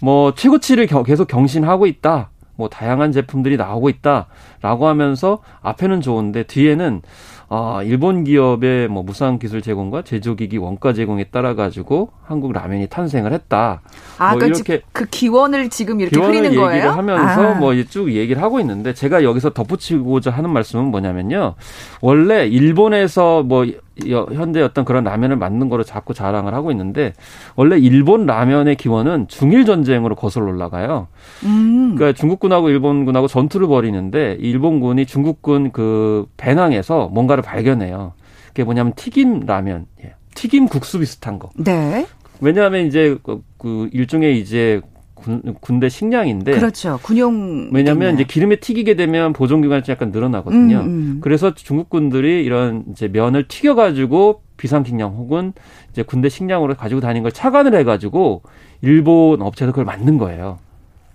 뭐 0.00 0.34
최고치를 0.34 0.86
겨- 0.86 1.02
계속 1.04 1.28
경신하고 1.28 1.86
있다. 1.86 2.30
뭐 2.56 2.68
다양한 2.68 3.12
제품들이 3.12 3.56
나오고 3.56 3.88
있다라고 3.88 4.88
하면서 4.88 5.38
앞에는 5.62 6.00
좋은데 6.00 6.42
뒤에는 6.42 7.02
아, 7.50 7.80
일본 7.82 8.24
기업의 8.24 8.88
뭐 8.88 9.02
무상 9.02 9.38
기술 9.38 9.62
제공과 9.62 10.02
제조기기 10.02 10.58
원가 10.58 10.92
제공에 10.92 11.24
따라 11.24 11.54
가지고 11.54 12.10
한국 12.22 12.52
라면이 12.52 12.88
탄생을 12.88 13.32
했다. 13.32 13.80
아, 14.18 14.32
뭐 14.32 14.40
그, 14.40 14.46
이렇게 14.46 14.82
그 14.92 15.06
기원을 15.06 15.70
지금 15.70 16.00
이렇게 16.00 16.14
기원을 16.14 16.30
흐리는 16.30 16.50
얘기를 16.50 16.64
거예요? 16.66 16.90
하면서 16.90 17.48
아. 17.52 17.54
뭐쭉 17.54 18.12
얘기를 18.12 18.42
하고 18.42 18.60
있는데 18.60 18.92
제가 18.92 19.24
여기서 19.24 19.50
덧붙이고자 19.54 20.30
하는 20.30 20.50
말씀은 20.50 20.86
뭐냐면요. 20.86 21.54
원래 22.02 22.46
일본에서 22.46 23.42
뭐 23.44 23.66
여- 23.66 23.72
현대 24.06 24.62
어떤 24.62 24.84
그런 24.84 25.04
라면을 25.04 25.36
만든 25.36 25.68
거로 25.68 25.82
자꾸 25.82 26.14
자랑을 26.14 26.54
하고 26.54 26.70
있는데 26.70 27.12
원래 27.56 27.78
일본 27.78 28.26
라면의 28.26 28.76
기원은 28.76 29.28
중일 29.28 29.64
전쟁으로 29.64 30.14
거슬러 30.14 30.46
올라가요. 30.46 31.08
음. 31.44 31.94
그러니까 31.94 32.18
중국군하고 32.18 32.68
일본군하고 32.70 33.26
전투를 33.28 33.66
벌이는데 33.66 34.36
일본군이 34.40 35.06
중국군 35.06 35.72
그 35.72 36.26
배낭에서 36.36 37.08
뭔가를 37.08 37.42
발견해요. 37.42 38.12
그게 38.48 38.64
뭐냐면 38.64 38.92
튀김 38.94 39.40
라면, 39.46 39.86
예. 40.04 40.14
튀김 40.34 40.66
국수 40.66 40.98
비슷한 40.98 41.38
거. 41.38 41.50
네. 41.56 42.06
왜냐하면 42.40 42.86
이제 42.86 43.16
그그 43.22 43.90
일종의 43.92 44.38
이제 44.40 44.80
군, 45.18 45.42
군대 45.60 45.88
식량인데 45.88 46.52
그렇죠. 46.52 46.98
군용 47.02 47.70
왜냐하면 47.72 48.14
이제 48.14 48.24
기름에 48.24 48.56
튀기게 48.56 48.94
되면 48.94 49.32
보존 49.32 49.62
기간이 49.62 49.82
약간 49.88 50.10
늘어나거든요. 50.10 50.78
음, 50.78 50.86
음. 50.86 51.18
그래서 51.20 51.54
중국군들이 51.54 52.44
이런 52.44 52.84
이제 52.90 53.08
면을 53.08 53.46
튀겨 53.48 53.74
가지고 53.74 54.42
비상식량 54.56 55.14
혹은 55.16 55.52
이제 55.92 56.02
군대 56.02 56.28
식량으로 56.28 56.74
가지고 56.74 57.00
다니는 57.00 57.22
걸 57.22 57.32
차관을 57.32 57.74
해가지고 57.76 58.42
일본 58.82 59.42
업체에서 59.42 59.72
그걸 59.72 59.84
만든 59.84 60.18
거예요. 60.18 60.58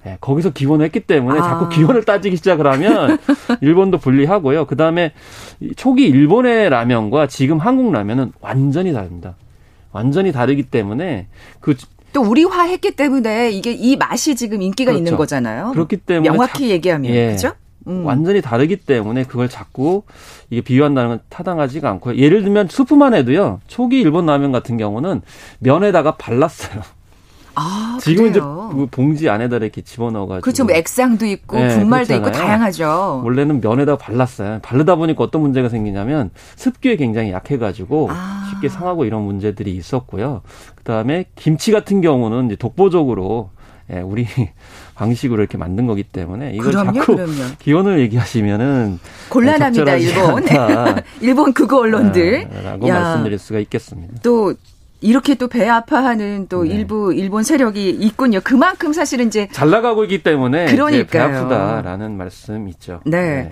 네, 0.04 0.18
거기서 0.20 0.52
기원을 0.52 0.86
했기 0.86 1.00
때문에 1.00 1.40
아. 1.40 1.44
자꾸 1.44 1.70
기원을 1.70 2.04
따지기 2.04 2.36
시작을 2.36 2.68
하면 2.68 3.18
일본도 3.62 4.00
불리하고요. 4.00 4.66
그 4.66 4.76
다음에 4.76 5.14
초기 5.78 6.08
일본의 6.08 6.70
라면과 6.70 7.28
지금 7.28 7.60
한국 7.60 7.92
라면은 7.94 8.34
완전히 8.42 8.92
다릅니다. 8.92 9.36
완전히 9.94 10.32
다르기 10.32 10.64
때문에 10.64 11.28
그 11.60 11.76
또 12.14 12.22
우리화했기 12.22 12.92
때문에 12.92 13.52
이게 13.52 13.72
이 13.72 13.96
맛이 13.96 14.36
지금 14.36 14.62
인기가 14.62 14.92
그렇죠. 14.92 15.00
있는 15.00 15.18
거잖아요. 15.18 15.72
그렇기 15.72 15.98
때문에 15.98 16.30
명확히 16.30 16.68
자, 16.68 16.74
얘기하면 16.74 17.12
예, 17.12 17.26
그렇죠? 17.28 17.54
음. 17.88 18.06
완전히 18.06 18.42
다르기 18.42 18.78
때문에 18.78 19.24
그걸 19.24 19.50
자꾸 19.50 20.04
이게 20.50 20.62
비유한다는 20.62 21.10
건 21.10 21.20
타당하지가 21.30 21.90
않고요. 21.90 22.16
예를 22.18 22.44
들면 22.44 22.68
수프만 22.70 23.14
해도요. 23.14 23.60
초기 23.68 24.00
일본 24.00 24.26
라면 24.26 24.52
같은 24.52 24.78
경우는 24.78 25.22
면에다가 25.60 26.16
발랐어요. 26.16 26.82
아, 27.56 27.98
지금 28.02 28.28
이제 28.28 28.40
뭐 28.40 28.88
봉지 28.90 29.30
안에다 29.30 29.58
이렇게 29.58 29.82
집어넣어가지고. 29.82 30.42
그렇죠. 30.42 30.64
뭐 30.66 30.74
액상도 30.74 31.26
있고, 31.26 31.58
네, 31.58 31.78
분말도 31.78 32.16
있고, 32.16 32.32
다양하죠. 32.32 33.22
원래는 33.24 33.62
면에다 33.62 33.98
발랐어요. 33.98 34.60
바르다 34.62 34.96
보니까 34.96 35.24
어떤 35.24 35.42
문제가 35.42 35.70
생기냐면 35.70 36.32
습기에 36.56 36.96
굉장히 36.96 37.32
약해가지고 37.32 38.10
아. 38.12 38.48
쉽게 38.52 38.70
상하고 38.70 39.06
이런 39.06 39.22
문제들이 39.24 39.76
있었고요. 39.76 40.42
그 40.76 40.84
다음에 40.84 41.26
김치 41.36 41.72
같은 41.72 42.02
경우는 42.02 42.48
이제 42.48 42.56
독보적으로 42.56 43.50
예, 43.92 44.00
우리 44.00 44.26
방식으로 44.96 45.42
이렇게 45.42 45.58
만든 45.58 45.88
거기 45.88 46.04
때문에 46.04 46.52
이걸 46.54 46.72
그럼요, 46.72 46.94
자꾸 46.94 47.16
그럼요. 47.16 47.34
기원을 47.60 48.00
얘기하시면은 48.02 49.00
곤란합니다 49.30 49.96
일본 49.98 50.44
일본 51.22 51.54
그거 51.54 51.80
언론들 51.80 52.48
네, 52.50 52.62
라고 52.64 52.88
야, 52.88 53.00
말씀드릴 53.00 53.40
수가 53.40 53.60
있겠습니다. 53.60 54.14
또 54.24 54.54
이렇게 55.04 55.36
또 55.36 55.48
배 55.48 55.68
아파하는 55.70 56.48
또 56.50 56.64
네. 56.64 56.74
일부 56.74 57.14
일본 57.14 57.44
세력이 57.44 57.90
있군요. 57.90 58.40
그만큼 58.44 58.94
사실은 58.94 59.28
이제 59.28 59.48
잘 59.52 59.70
나가고 59.70 60.04
있기 60.06 60.24
때문에 60.24 60.66
그러니까요. 60.66 61.06
배 61.06 61.20
아프다라는 61.20 62.18
말씀 62.18 62.68
있죠. 62.70 63.02
네. 63.06 63.44
네. 63.44 63.50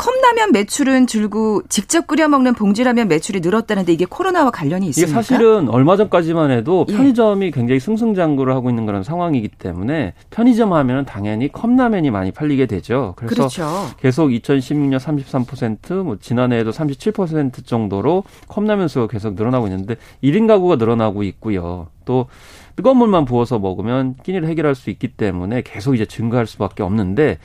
컵라면 0.00 0.52
매출은 0.52 1.06
줄고 1.06 1.60
직접 1.68 2.06
끓여 2.06 2.26
먹는 2.26 2.54
봉지라면 2.54 3.06
매출이 3.08 3.40
늘었다는데 3.40 3.92
이게 3.92 4.06
코로나와 4.06 4.50
관련이 4.50 4.86
있습니까? 4.88 5.10
이게 5.10 5.14
사실은 5.14 5.68
얼마 5.68 5.98
전까지만 5.98 6.50
해도 6.50 6.86
예. 6.88 6.96
편의점이 6.96 7.46
예. 7.46 7.50
굉장히 7.50 7.80
승승장구를 7.80 8.54
하고 8.54 8.70
있는 8.70 8.86
그런 8.86 9.02
상황이기 9.02 9.48
때문에 9.48 10.14
편의점 10.30 10.72
하면 10.72 11.04
당연히 11.04 11.52
컵라면이 11.52 12.10
많이 12.10 12.32
팔리게 12.32 12.64
되죠. 12.64 13.12
그래서 13.16 13.34
그렇죠. 13.34 13.66
계속 14.00 14.28
2016년 14.28 14.98
33%, 14.98 16.02
뭐 16.02 16.16
지난해에도 16.18 16.70
37% 16.70 17.66
정도로 17.66 18.24
컵라면 18.48 18.88
수가 18.88 19.06
계속 19.06 19.34
늘어나고 19.34 19.66
있는데 19.66 19.96
1인 20.24 20.46
가구가 20.46 20.76
늘어나고 20.76 21.24
있고요. 21.24 21.88
또 22.06 22.26
뜨거운 22.74 22.96
물만 22.96 23.26
부어서 23.26 23.58
먹으면 23.58 24.16
끼니를 24.22 24.48
해결할 24.48 24.74
수 24.74 24.88
있기 24.88 25.08
때문에 25.08 25.60
계속 25.60 25.94
이제 25.94 26.06
증가할 26.06 26.46
수밖에 26.46 26.82
없는데 26.82 27.36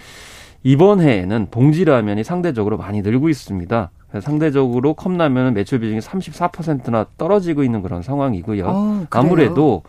이번 0.66 1.00
해에는 1.00 1.50
봉지라면이 1.52 2.24
상대적으로 2.24 2.78
많이 2.78 3.04
늘고 3.04 3.30
있습니다. 3.30 3.92
상대적으로 4.20 4.96
컵라면은 4.96 5.54
매출 5.54 5.80
비중이 5.80 6.00
34%나 6.00 7.06
떨어지고 7.20 7.64
있는 7.64 7.84
그런 7.84 8.02
상황이고요. 8.02 8.66
어, 8.68 9.06
아무래도 9.12 9.84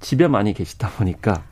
집에 0.00 0.28
많이 0.28 0.52
계시다 0.52 0.90
보니까 0.98 1.44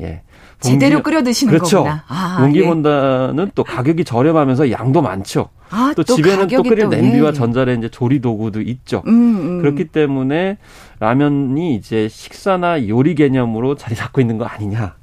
예. 0.00 0.22
봉지, 0.60 0.78
제대로 0.78 1.02
끓여 1.02 1.24
드시는 1.24 1.52
그렇죠. 1.52 1.78
거구나. 1.78 2.04
아, 2.06 2.36
봉기보다는 2.42 3.46
예. 3.48 3.50
또 3.56 3.64
가격이 3.64 4.04
저렴하면서 4.04 4.70
양도 4.70 5.02
많죠. 5.02 5.48
아, 5.70 5.92
또, 5.96 6.04
또 6.04 6.14
집에는 6.14 6.46
또 6.46 6.62
끓일 6.62 6.88
냄비와 6.88 7.30
예. 7.30 7.32
전자레인지 7.32 7.90
조리 7.90 8.20
도구도 8.20 8.60
있죠. 8.60 9.02
음, 9.08 9.12
음. 9.12 9.58
그렇기 9.62 9.86
때문에 9.86 10.58
라면이 11.00 11.74
이제 11.74 12.06
식사나 12.08 12.86
요리 12.86 13.16
개념으로 13.16 13.74
자리 13.74 13.96
잡고 13.96 14.20
있는 14.20 14.38
거 14.38 14.44
아니냐. 14.44 14.94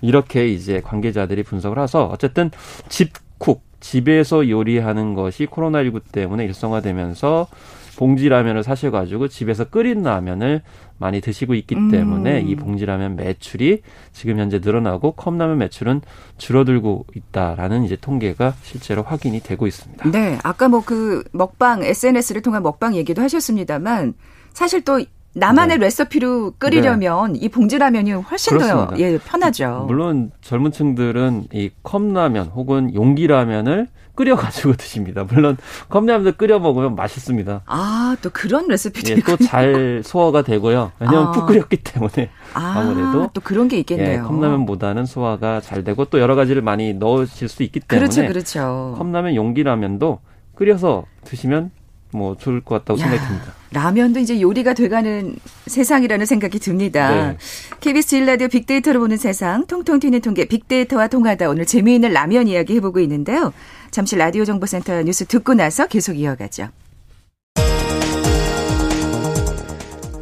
이렇게 0.00 0.48
이제 0.48 0.80
관계자들이 0.80 1.42
분석을 1.42 1.78
해서 1.78 2.08
어쨌든 2.12 2.50
집쿡 2.88 3.62
집에서 3.80 4.48
요리하는 4.48 5.14
것이 5.14 5.46
코로나19 5.46 6.02
때문에 6.12 6.44
일성화되면서 6.44 7.48
봉지 7.96 8.28
라면을 8.28 8.62
사셔가지고 8.62 9.28
집에서 9.28 9.64
끓인 9.64 10.02
라면을 10.02 10.62
많이 10.98 11.20
드시고 11.20 11.54
있기 11.54 11.74
음. 11.74 11.90
때문에 11.90 12.40
이 12.40 12.54
봉지 12.54 12.86
라면 12.86 13.16
매출이 13.16 13.82
지금 14.12 14.38
현재 14.38 14.60
늘어나고 14.62 15.12
컵라면 15.12 15.58
매출은 15.58 16.00
줄어들고 16.38 17.06
있다라는 17.14 17.84
이제 17.84 17.96
통계가 17.96 18.54
실제로 18.62 19.02
확인이 19.02 19.40
되고 19.40 19.66
있습니다. 19.66 20.10
네, 20.10 20.38
아까 20.42 20.68
뭐 20.68 20.82
그 20.82 21.22
먹방 21.32 21.82
SNS를 21.82 22.42
통한 22.42 22.62
먹방 22.62 22.94
얘기도 22.94 23.22
하셨습니다만 23.22 24.14
사실 24.52 24.82
또 24.82 25.00
나만의 25.34 25.78
네. 25.78 25.84
레시피로 25.86 26.52
끓이려면 26.58 27.32
네. 27.32 27.38
이 27.42 27.48
봉지라면이 27.48 28.12
훨씬 28.12 28.58
그렇습니다. 28.58 28.94
더 28.94 28.98
예, 28.98 29.18
편하죠. 29.18 29.84
물론 29.88 30.30
젊은 30.42 30.72
층들은 30.72 31.48
이 31.52 31.70
컵라면 31.82 32.48
혹은 32.48 32.94
용기라면을 32.94 33.88
끓여가지고 34.14 34.74
드십니다. 34.76 35.24
물론 35.24 35.56
컵라면도 35.88 36.32
끓여 36.36 36.58
먹으면 36.58 36.94
맛있습니다. 36.94 37.62
아, 37.64 38.16
또 38.20 38.28
그런 38.30 38.68
레시피도 38.68 39.10
예, 39.10 39.20
또잘 39.20 40.02
소화가 40.04 40.42
되고요. 40.42 40.92
왜냐하면 40.98 41.28
아. 41.28 41.32
푹 41.32 41.46
끓였기 41.46 41.78
때문에 41.78 42.28
아, 42.52 42.82
무래도 42.82 43.30
또 43.32 43.40
그런 43.40 43.68
게 43.68 43.78
있겠네요. 43.78 44.12
예, 44.12 44.18
컵라면보다는 44.18 45.06
소화가 45.06 45.62
잘 45.62 45.82
되고 45.82 46.04
또 46.04 46.20
여러 46.20 46.34
가지를 46.34 46.60
많이 46.60 46.92
넣으실 46.92 47.48
수 47.48 47.62
있기 47.62 47.80
때문에 47.80 48.06
그렇죠, 48.08 48.28
그렇죠. 48.28 48.94
컵라면 48.98 49.34
용기라면도 49.34 50.20
끓여서 50.54 51.06
드시면 51.24 51.70
뭐 52.12 52.36
좋을 52.36 52.60
것 52.60 52.76
같다고 52.76 53.00
야, 53.00 53.04
생각이 53.04 53.26
듭니다. 53.26 53.54
라면도 53.72 54.20
이제 54.20 54.40
요리가 54.40 54.74
돼가는 54.74 55.36
세상이라는 55.66 56.26
생각이 56.26 56.58
듭니다. 56.58 57.10
네. 57.10 57.36
KBS 57.80 58.16
1라디오 58.20 58.50
빅데이터로 58.50 59.00
보는 59.00 59.16
세상 59.16 59.66
통통 59.66 59.98
튀는 59.98 60.20
통계 60.20 60.44
빅데이터와 60.44 61.08
통하다 61.08 61.48
오늘 61.48 61.64
재미있는 61.64 62.12
라면 62.12 62.48
이야기 62.48 62.76
해보고 62.76 63.00
있는데요. 63.00 63.52
잠시 63.90 64.16
라디오 64.16 64.44
정보센터 64.44 65.02
뉴스 65.02 65.24
듣고 65.26 65.54
나서 65.54 65.86
계속 65.86 66.18
이어가죠. 66.18 66.68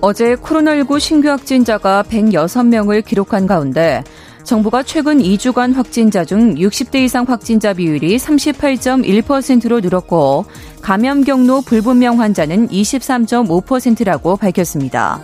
어제 0.03 0.35
코로나19 0.35 0.99
신규 0.99 1.29
확진자가 1.29 2.05
106명을 2.05 3.05
기록한 3.05 3.47
가운데 3.47 4.03
정부가 4.45 4.83
최근 4.83 5.19
2주간 5.19 5.75
확진자 5.75 6.25
중 6.25 6.55
60대 6.55 6.97
이상 6.97 7.25
확진자 7.29 7.73
비율이 7.73 8.17
38.1%로 8.17 9.81
늘었고 9.81 10.47
감염 10.81 11.23
경로 11.23 11.61
불분명 11.61 12.21
환자는 12.21 12.69
23.5%라고 12.69 14.37
밝혔습니다. 14.37 15.21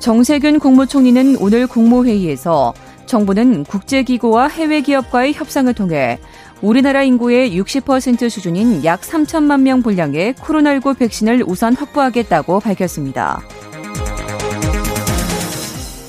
정세균 0.00 0.58
국무총리는 0.58 1.36
오늘 1.40 1.66
국무회의에서 1.66 2.74
정부는 3.06 3.64
국제기구와 3.64 4.48
해외 4.48 4.80
기업과의 4.82 5.32
협상을 5.32 5.72
통해 5.74 6.18
우리나라 6.60 7.02
인구의 7.02 7.58
60% 7.58 8.28
수준인 8.28 8.84
약 8.84 9.00
3천만 9.00 9.62
명 9.62 9.82
분량의 9.82 10.34
코로나19 10.34 10.98
백신을 10.98 11.44
우선 11.46 11.74
확보하겠다고 11.74 12.60
밝혔습니다. 12.60 13.40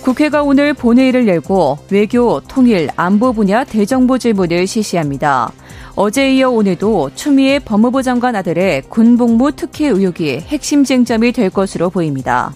국회가 0.04 0.44
오늘 0.44 0.74
본회의를 0.74 1.28
열고 1.28 1.78
외교, 1.92 2.40
통일, 2.42 2.90
안보 2.96 3.34
분야 3.34 3.64
대정부 3.64 4.18
질문을 4.18 4.66
실시합니다. 4.66 5.52
어제 5.96 6.34
이어 6.34 6.50
오늘도 6.50 7.12
추미애 7.16 7.60
법무부 7.60 8.02
장관 8.02 8.36
아들의 8.36 8.84
군복무 8.90 9.52
특혜 9.52 9.88
의혹이 9.88 10.40
핵심 10.48 10.84
쟁점이 10.84 11.32
될 11.34 11.50
것으로 11.50 11.90
보입니다. 11.90 12.54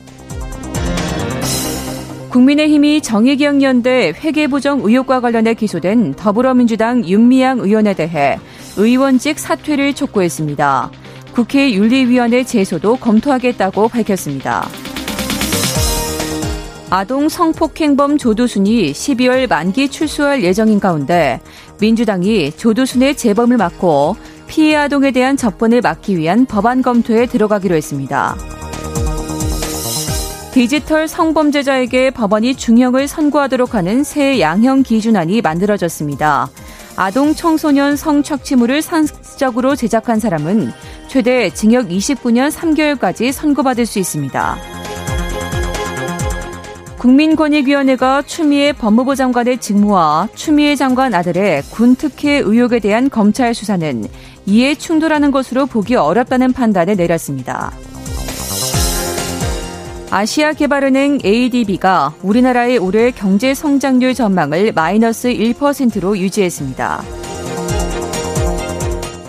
국민의힘이 2.29 3.01
정의기억연대 3.01 4.13
회계부정 4.17 4.81
의혹과 4.83 5.19
관련해 5.19 5.53
기소된 5.53 6.15
더불어민주당 6.15 7.05
윤미향 7.05 7.59
의원에 7.59 7.93
대해 7.93 8.39
의원직 8.75 9.37
사퇴를 9.37 9.93
촉구했습니다. 9.93 10.89
국회 11.33 11.71
윤리위원회 11.73 12.43
제소도 12.43 12.95
검토하겠다고 12.95 13.89
밝혔습니다. 13.89 14.67
아동 16.95 17.27
성폭행범 17.27 18.19
조두순이 18.19 18.91
12월 18.91 19.49
만기 19.49 19.89
출소할 19.89 20.43
예정인 20.43 20.79
가운데 20.79 21.41
민주당이 21.79 22.51
조두순의 22.51 23.17
재범을 23.17 23.57
막고 23.57 24.15
피해 24.45 24.75
아동에 24.75 25.09
대한 25.09 25.35
접근을 25.35 25.81
막기 25.81 26.15
위한 26.19 26.45
법안 26.45 26.83
검토에 26.83 27.25
들어가기로 27.25 27.73
했습니다. 27.73 28.35
디지털 30.51 31.07
성범죄자에게 31.07 32.11
법원이 32.11 32.53
중형을 32.53 33.07
선고하도록 33.07 33.73
하는 33.73 34.03
새 34.03 34.39
양형 34.39 34.83
기준안이 34.83 35.41
만들어졌습니다. 35.41 36.47
아동 36.95 37.33
청소년 37.33 37.95
성착취물을 37.95 38.83
상습적으로 38.83 39.75
제작한 39.75 40.19
사람은 40.19 40.71
최대 41.07 41.49
징역 41.49 41.87
29년 41.87 42.51
3개월까지 42.51 43.31
선고받을 43.31 43.87
수 43.87 43.97
있습니다. 43.97 44.82
국민권익위원회가 47.03 48.21
추미애 48.21 48.71
법무부 48.71 49.17
장관의 49.17 49.57
직무와 49.57 50.29
추미애 50.35 50.77
장관 50.77 51.13
아들의 51.13 51.63
군 51.63 51.97
특혜 51.97 52.37
의혹에 52.37 52.79
대한 52.79 53.09
검찰 53.09 53.53
수사는 53.53 54.05
이에 54.45 54.75
충돌하는 54.75 55.29
것으로 55.31 55.65
보기 55.65 55.97
어렵다는 55.97 56.53
판단을 56.53 56.95
내렸습니다. 56.95 57.73
아시아개발은행 60.11 61.19
ADB가 61.25 62.13
우리나라의 62.21 62.77
올해 62.77 63.11
경제 63.11 63.53
성장률 63.53 64.13
전망을 64.13 64.71
마이너스 64.71 65.27
1%로 65.27 66.17
유지했습니다. 66.17 67.03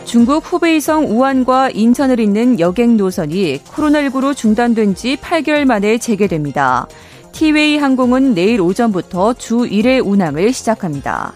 중국 0.04 0.44
후베이성 0.44 1.10
우한과 1.10 1.70
인천을 1.70 2.20
잇는 2.20 2.60
여객 2.60 2.90
노선이 2.90 3.64
코로나19로 3.64 4.36
중단된 4.36 4.94
지 4.94 5.16
8개월 5.16 5.64
만에 5.64 5.98
재개됩니다. 5.98 6.86
티웨이 7.34 7.78
항공은 7.78 8.34
내일 8.34 8.60
오전부터 8.60 9.34
주 9.34 9.56
1회 9.56 10.06
운항을 10.06 10.52
시작합니다. 10.52 11.32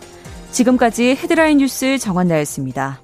지금까지 0.53 1.17
헤드라인 1.17 1.59
뉴스 1.59 1.99
정한나였습니다. 1.99 3.01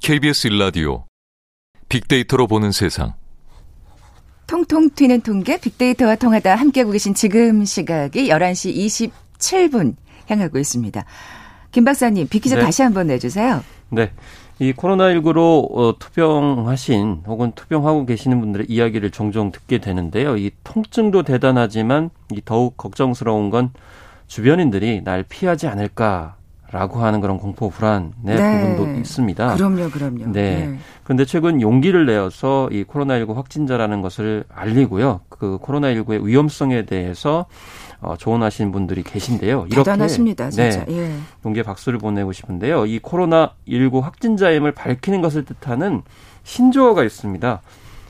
KBS 0.00 0.46
일라디오 0.46 1.04
빅데이터로 1.90 2.46
보는 2.46 2.72
세상. 2.72 3.23
통통 4.46 4.90
튀는 4.90 5.22
통계 5.22 5.58
빅데이터와 5.58 6.16
통하다 6.16 6.54
함께하고 6.54 6.92
계신 6.92 7.14
지금 7.14 7.64
시각이 7.64 8.28
11시 8.28 9.10
27분 9.38 9.94
향하고 10.28 10.58
있습니다. 10.58 11.04
김 11.72 11.84
박사님, 11.84 12.28
빅퀴즈 12.28 12.54
네. 12.54 12.60
다시 12.60 12.82
한번 12.82 13.08
내주세요. 13.08 13.62
네. 13.90 14.10
이 14.60 14.72
코로나19로 14.72 15.76
어, 15.76 15.98
투병하신 15.98 17.24
혹은 17.26 17.52
투병하고 17.52 18.06
계시는 18.06 18.40
분들의 18.40 18.66
이야기를 18.68 19.10
종종 19.10 19.50
듣게 19.50 19.78
되는데요. 19.78 20.36
이 20.36 20.52
통증도 20.62 21.24
대단하지만 21.24 22.10
이 22.32 22.40
더욱 22.44 22.76
걱정스러운 22.76 23.50
건 23.50 23.72
주변인들이 24.28 25.02
날 25.02 25.24
피하지 25.24 25.66
않을까 25.66 26.36
라고 26.74 26.98
하는 26.98 27.20
그런 27.20 27.38
공포 27.38 27.70
불안의 27.70 28.10
네. 28.24 28.74
부분도 28.74 28.98
있습니다. 28.98 29.54
그럼요, 29.54 29.90
그럼요. 29.90 30.32
네. 30.32 30.66
네. 30.66 30.78
그런데 31.04 31.24
최근 31.24 31.60
용기를 31.60 32.04
내어서 32.04 32.68
이 32.72 32.82
코로나19 32.82 33.32
확진자라는 33.34 34.02
것을 34.02 34.42
알리고요. 34.52 35.20
그 35.28 35.60
코로나19의 35.62 36.24
위험성에 36.24 36.84
대해서 36.84 37.46
어, 38.00 38.16
조언하시는 38.16 38.72
분들이 38.72 39.04
계신데요. 39.04 39.66
이렇게 39.68 39.76
대단하십니다, 39.76 40.50
진짜. 40.50 40.84
네, 40.86 40.96
예. 40.96 41.14
용기의 41.46 41.62
박수를 41.62 42.00
보내고 42.00 42.32
싶은데요. 42.32 42.86
이 42.86 42.98
코로나19 42.98 44.00
확진자임을 44.00 44.72
밝히는 44.72 45.22
것을 45.22 45.44
뜻하는 45.44 46.02
신조어가 46.42 47.04
있습니다. 47.04 47.62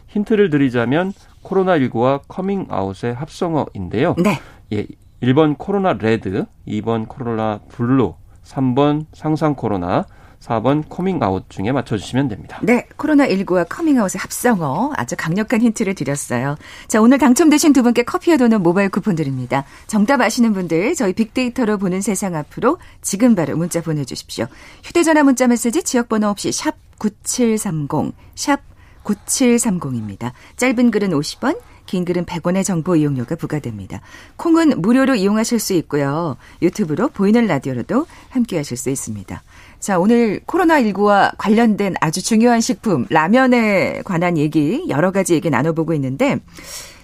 힌트를 0.08 0.48
드리자면 0.48 1.12
코로나19와 1.42 2.22
커밍아웃의 2.28 3.12
합성어인데요. 3.12 4.14
네. 4.24 4.40
예, 4.72 4.86
1번 5.22 5.58
코로나 5.58 5.92
레드, 5.92 6.46
2번 6.66 7.06
코로나 7.06 7.60
블루, 7.68 8.14
3번 8.44 9.06
상상 9.12 9.54
코로나, 9.54 10.06
4번 10.44 10.84
코밍아웃 10.88 11.48
중에 11.48 11.72
맞춰주시면 11.72 12.28
됩니다. 12.28 12.58
네, 12.62 12.86
코로나19와 12.98 13.66
커밍아웃의 13.68 14.18
합성어 14.18 14.92
아주 14.94 15.16
강력한 15.16 15.62
힌트를 15.62 15.94
드렸어요. 15.94 16.56
자, 16.86 17.00
오늘 17.00 17.18
당첨되신 17.18 17.72
두 17.72 17.82
분께 17.82 18.02
커피와 18.02 18.36
도넛 18.36 18.60
모바일 18.60 18.90
쿠폰 18.90 19.16
드립니다. 19.16 19.64
정답 19.86 20.20
아시는 20.20 20.52
분들 20.52 20.94
저희 20.94 21.14
빅데이터로 21.14 21.78
보는 21.78 22.02
세상 22.02 22.34
앞으로 22.34 22.78
지금 23.00 23.34
바로 23.34 23.56
문자 23.56 23.80
보내주십시오. 23.80 24.46
휴대전화 24.82 25.22
문자 25.22 25.46
메시지 25.46 25.82
지역번호 25.82 26.28
없이 26.28 26.52
샵 26.52 26.74
9730, 26.98 28.14
샵 28.34 28.60
9730입니다. 29.04 30.32
짧은 30.56 30.90
글은 30.90 31.10
50원, 31.10 31.58
긴 31.86 32.04
글은 32.04 32.24
100원의 32.24 32.64
정보 32.64 32.96
이용료가 32.96 33.36
부과됩니다. 33.36 34.00
콩은 34.36 34.80
무료로 34.80 35.14
이용하실 35.14 35.58
수 35.58 35.72
있고요. 35.74 36.36
유튜브로 36.62 37.08
보이는 37.08 37.46
라디오로도 37.46 38.06
함께 38.30 38.56
하실 38.56 38.76
수 38.76 38.90
있습니다. 38.90 39.42
자, 39.80 39.98
오늘 39.98 40.40
코로나19와 40.46 41.34
관련된 41.36 41.94
아주 42.00 42.22
중요한 42.22 42.60
식품, 42.60 43.06
라면에 43.10 44.00
관한 44.04 44.38
얘기, 44.38 44.84
여러 44.88 45.10
가지 45.10 45.34
얘기 45.34 45.50
나눠보고 45.50 45.92
있는데, 45.94 46.38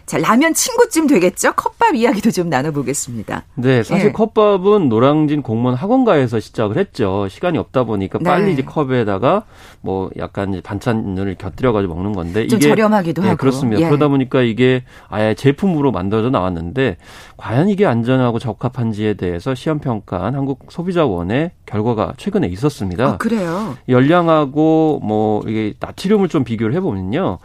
자, 0.07 0.19
라면 0.19 0.55
친구쯤 0.55 1.07
되겠죠? 1.07 1.53
컵밥 1.53 1.95
이야기도 1.95 2.31
좀 2.31 2.49
나눠보겠습니다. 2.49 3.45
네, 3.55 3.83
사실 3.83 4.07
네. 4.07 4.13
컵밥은 4.13 4.89
노량진 4.89 5.43
공무원 5.43 5.77
학원가에서 5.77 6.41
시작을 6.41 6.79
했죠. 6.79 7.29
시간이 7.29 7.59
없다 7.59 7.85
보니까 7.85 8.19
네. 8.19 8.25
빨리 8.25 8.53
이제 8.53 8.63
컵에다가 8.63 9.45
뭐 9.81 10.11
약간 10.19 10.61
반찬을 10.63 11.37
곁들여가지고 11.37 11.95
먹는 11.95 12.13
건데 12.13 12.45
이게 12.45 12.59
저렴하기도 12.59 13.23
네, 13.23 13.29
하고 13.29 13.39
그렇습니다. 13.39 13.81
예. 13.83 13.87
그러다 13.87 14.09
보니까 14.09 14.43
이게 14.43 14.85
아예 15.09 15.35
제품으로 15.35 15.93
만들어져 15.93 16.31
나왔는데 16.31 16.97
과연 17.37 17.69
이게 17.69 17.87
안전하고 17.87 18.39
적합한지에 18.39 19.15
대해서 19.15 19.55
시험 19.55 19.79
평가한 19.79 20.35
한국 20.35 20.67
소비자원의 20.71 21.53
결과가 21.67 22.15
최근에 22.17 22.49
있었습니다. 22.49 23.05
아, 23.05 23.17
그래요? 23.17 23.77
열량하고 23.89 25.01
뭐 25.03 25.43
이게 25.47 25.75
나트륨을 25.79 26.29
좀 26.29 26.45
비교를 26.45 26.75
해보면요. 26.75 27.39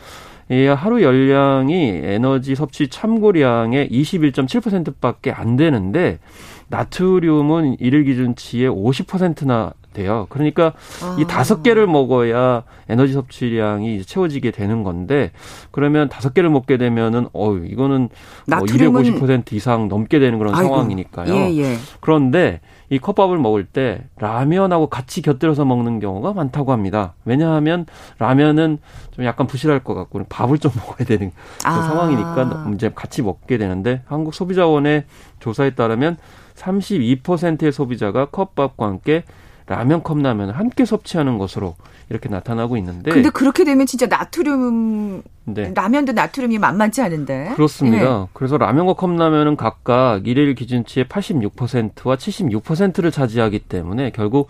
이 0.49 0.65
하루 0.65 1.01
열량이 1.01 2.01
에너지 2.03 2.55
섭취 2.55 2.87
참고량의 2.87 3.89
21.7%밖에 3.89 5.31
안 5.31 5.55
되는데 5.55 6.19
나트륨은 6.67 7.77
일일 7.79 8.03
기준치의 8.03 8.69
50%나 8.69 9.73
돼요. 9.93 10.27
그러니까 10.29 10.73
아. 11.01 11.15
이 11.17 11.25
다섯 11.25 11.63
개를 11.63 11.87
먹어야 11.87 12.63
에너지 12.89 13.13
섭취량이 13.13 14.03
채워지게 14.03 14.51
되는 14.51 14.83
건데 14.83 15.31
그러면 15.71 16.09
다섯 16.09 16.33
개를 16.33 16.49
먹게 16.49 16.77
되면은 16.77 17.29
어 17.33 17.55
이거는 17.55 18.09
뭐250% 18.47 19.53
이상 19.53 19.87
넘게 19.87 20.19
되는 20.19 20.37
그런 20.37 20.53
아이고. 20.53 20.67
상황이니까요. 20.67 21.33
예, 21.33 21.57
예. 21.57 21.77
그런데 22.01 22.59
이 22.89 22.99
컵밥을 22.99 23.37
먹을 23.37 23.65
때 23.65 24.03
라면하고 24.17 24.87
같이 24.87 25.21
곁들여서 25.21 25.65
먹는 25.65 25.99
경우가 25.99 26.33
많다고 26.33 26.71
합니다. 26.71 27.13
왜냐하면 27.25 27.85
라면은 28.19 28.77
좀 29.11 29.25
약간 29.25 29.47
부실할 29.47 29.83
것 29.83 29.93
같고 29.93 30.23
밥을 30.29 30.59
좀 30.59 30.71
먹어야 30.77 31.05
되는 31.05 31.31
아. 31.63 31.81
상황이니까 31.81 32.71
이제 32.75 32.91
같이 32.93 33.21
먹게 33.21 33.57
되는데 33.57 34.01
한국 34.05 34.33
소비자원의 34.33 35.05
조사에 35.39 35.71
따르면 35.71 36.17
32%의 36.55 37.71
소비자가 37.71 38.25
컵밥과 38.25 38.85
함께 38.85 39.23
라면 39.67 40.03
컵라면을 40.03 40.57
함께 40.57 40.85
섭취하는 40.85 41.37
것으로 41.37 41.75
이렇게 42.09 42.29
나타나고 42.29 42.77
있는데. 42.77 43.11
근데 43.11 43.29
그렇게 43.29 43.63
되면 43.63 43.87
진짜 43.87 44.05
나트륨 44.05 45.23
네. 45.45 45.71
라면도 45.73 46.11
나트륨이 46.11 46.59
만만치 46.59 47.01
않은데. 47.01 47.53
그렇습니다. 47.55 48.19
네. 48.19 48.27
그래서 48.33 48.57
라면과 48.57 48.93
컵라면은 48.93 49.55
각각 49.55 50.27
일일 50.27 50.53
기준치의 50.53 51.05
86%와 51.05 52.15
76%를 52.15 53.11
차지하기 53.11 53.59
때문에 53.59 54.11
결국 54.11 54.49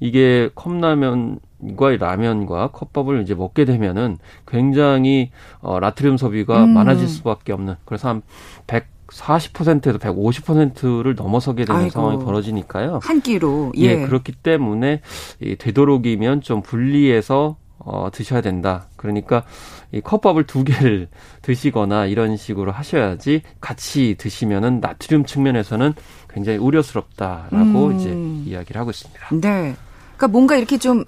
이게 0.00 0.50
컵라면과 0.54 1.96
라면과 1.98 2.68
컵밥을 2.72 3.22
이제 3.22 3.34
먹게 3.34 3.64
되면은 3.64 4.18
굉장히 4.46 5.30
어 5.60 5.80
나트륨 5.80 6.18
소비가 6.18 6.64
음. 6.64 6.70
많아질 6.70 7.08
수밖에 7.08 7.52
없는 7.54 7.76
그래서 7.86 8.08
한 8.08 8.22
100, 8.66 8.86
40%에서 9.14 9.98
150%를 9.98 11.14
넘어서게 11.14 11.64
되는 11.64 11.82
아이고, 11.82 11.90
상황이 11.90 12.18
벌어지니까요. 12.18 13.00
한 13.02 13.20
끼로. 13.20 13.72
예. 13.76 13.82
예 13.82 14.06
그렇기 14.06 14.32
때문에 14.32 15.00
이 15.40 15.56
되도록이면 15.56 16.40
좀 16.42 16.62
분리해서 16.62 17.56
어, 17.78 18.08
드셔야 18.12 18.40
된다. 18.40 18.86
그러니까 18.96 19.44
이 19.92 20.00
컵밥을 20.00 20.46
두 20.46 20.64
개를 20.64 21.08
드시거나 21.42 22.06
이런 22.06 22.36
식으로 22.36 22.72
하셔야지 22.72 23.42
같이 23.60 24.16
드시면은 24.18 24.80
나트륨 24.80 25.24
측면에서는 25.24 25.94
굉장히 26.30 26.58
우려스럽다라고 26.58 27.86
음. 27.86 27.98
이제 27.98 28.50
이야기를 28.50 28.80
하고 28.80 28.90
있습니다. 28.90 29.28
네. 29.40 29.76
그러니까 30.16 30.28
뭔가 30.28 30.56
이렇게 30.56 30.78
좀 30.78 31.04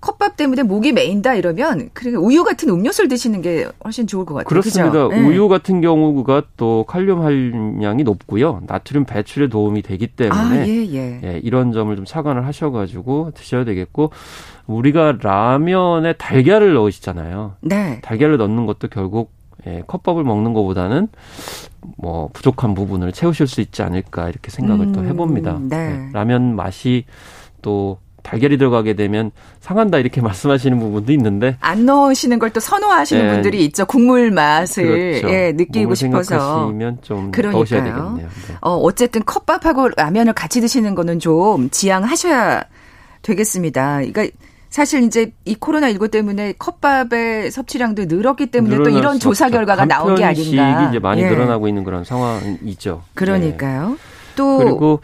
컵밥 0.00 0.36
때문에 0.36 0.62
목이 0.62 0.92
메인다 0.92 1.34
이러면 1.34 1.90
그러니까 1.92 2.20
우유 2.20 2.44
같은 2.44 2.68
음료수를 2.68 3.08
드시는 3.08 3.42
게 3.42 3.68
훨씬 3.84 4.06
좋을 4.06 4.24
것 4.24 4.34
같아요. 4.34 4.48
그렇습니다. 4.48 5.08
네. 5.08 5.20
우유 5.20 5.48
같은 5.48 5.80
경우가 5.80 6.44
또 6.56 6.84
칼륨 6.86 7.22
함량이 7.22 8.04
높고요. 8.04 8.62
나트륨 8.66 9.04
배출에 9.04 9.48
도움이 9.48 9.82
되기 9.82 10.06
때문에 10.06 10.60
아, 10.60 10.66
예, 10.66 10.86
예. 10.86 11.20
예, 11.24 11.40
이런 11.42 11.72
점을 11.72 11.94
좀 11.96 12.04
착안을 12.04 12.46
하셔가지고 12.46 13.32
드셔야 13.34 13.64
되겠고 13.64 14.10
우리가 14.66 15.18
라면에 15.20 16.12
달걀을 16.12 16.74
넣으시잖아요. 16.74 17.56
네. 17.62 18.00
달걀을 18.02 18.36
넣는 18.36 18.66
것도 18.66 18.88
결국 18.88 19.32
예, 19.66 19.82
컵밥을 19.86 20.22
먹는 20.22 20.52
것보다는 20.52 21.08
뭐 21.96 22.30
부족한 22.32 22.74
부분을 22.74 23.10
채우실 23.10 23.48
수 23.48 23.60
있지 23.60 23.82
않을까 23.82 24.28
이렇게 24.28 24.50
생각을 24.52 24.86
음, 24.86 24.92
또 24.92 25.04
해봅니다. 25.04 25.58
네. 25.60 25.76
예, 25.76 26.12
라면 26.12 26.54
맛이 26.54 27.04
또 27.62 27.98
달걀이 28.22 28.58
들어가게 28.58 28.94
되면 28.94 29.30
상한다 29.60 29.98
이렇게 29.98 30.20
말씀하시는 30.22 30.78
부분도 30.78 31.12
있는데 31.12 31.56
안 31.60 31.86
넣으시는 31.86 32.38
걸 32.38 32.48
또 32.50 32.60
선호하시는 32.60 33.26
네. 33.26 33.32
분들이 33.34 33.64
있죠. 33.66 33.84
국물 33.86 34.30
맛을 34.30 34.84
그렇죠. 35.20 35.28
예, 35.34 35.52
느끼고 35.52 35.94
싶어서. 35.94 36.72
좀. 37.02 37.30
더우셔야 37.30 37.84
되겠네요. 37.84 38.16
네. 38.16 38.26
어, 38.62 38.74
어쨌든 38.76 39.22
컵밥하고 39.24 39.90
라면을 39.96 40.32
같이 40.32 40.60
드시는 40.60 40.94
거는 40.94 41.18
좀 41.20 41.68
지양하셔야 41.70 42.64
되겠습니다. 43.22 43.96
그러니까 43.98 44.26
사실 44.70 45.02
이제 45.02 45.32
이 45.44 45.54
코로나 45.54 45.88
19 45.90 46.08
때문에 46.08 46.52
컵밥의 46.58 47.50
섭취량도 47.50 48.04
늘었기 48.06 48.46
때문에 48.46 48.76
또 48.76 48.90
이런 48.90 49.14
수 49.14 49.20
조사. 49.20 49.48
결과가 49.48 49.84
나온 49.86 50.14
게 50.14 50.24
아닌가. 50.24 50.88
이제 50.88 50.98
많이 50.98 51.22
예. 51.22 51.28
늘어나고 51.30 51.68
있는 51.68 51.84
그런 51.84 52.04
상황이죠. 52.04 53.02
네. 53.04 53.10
그러니까요. 53.14 53.96
또 54.36 54.58
그리고 54.58 55.00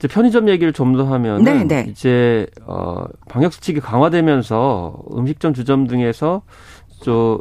이제 0.00 0.08
편의점 0.08 0.48
얘기를 0.48 0.72
좀 0.72 0.90
더 0.96 1.04
하면은 1.04 1.44
네, 1.44 1.62
네. 1.64 1.86
이제 1.88 2.46
어 2.66 3.04
방역 3.28 3.52
수칙이 3.52 3.80
강화되면서 3.80 4.96
음식점 5.16 5.54
주점 5.54 5.86
등에서 5.86 6.42
저 7.02 7.40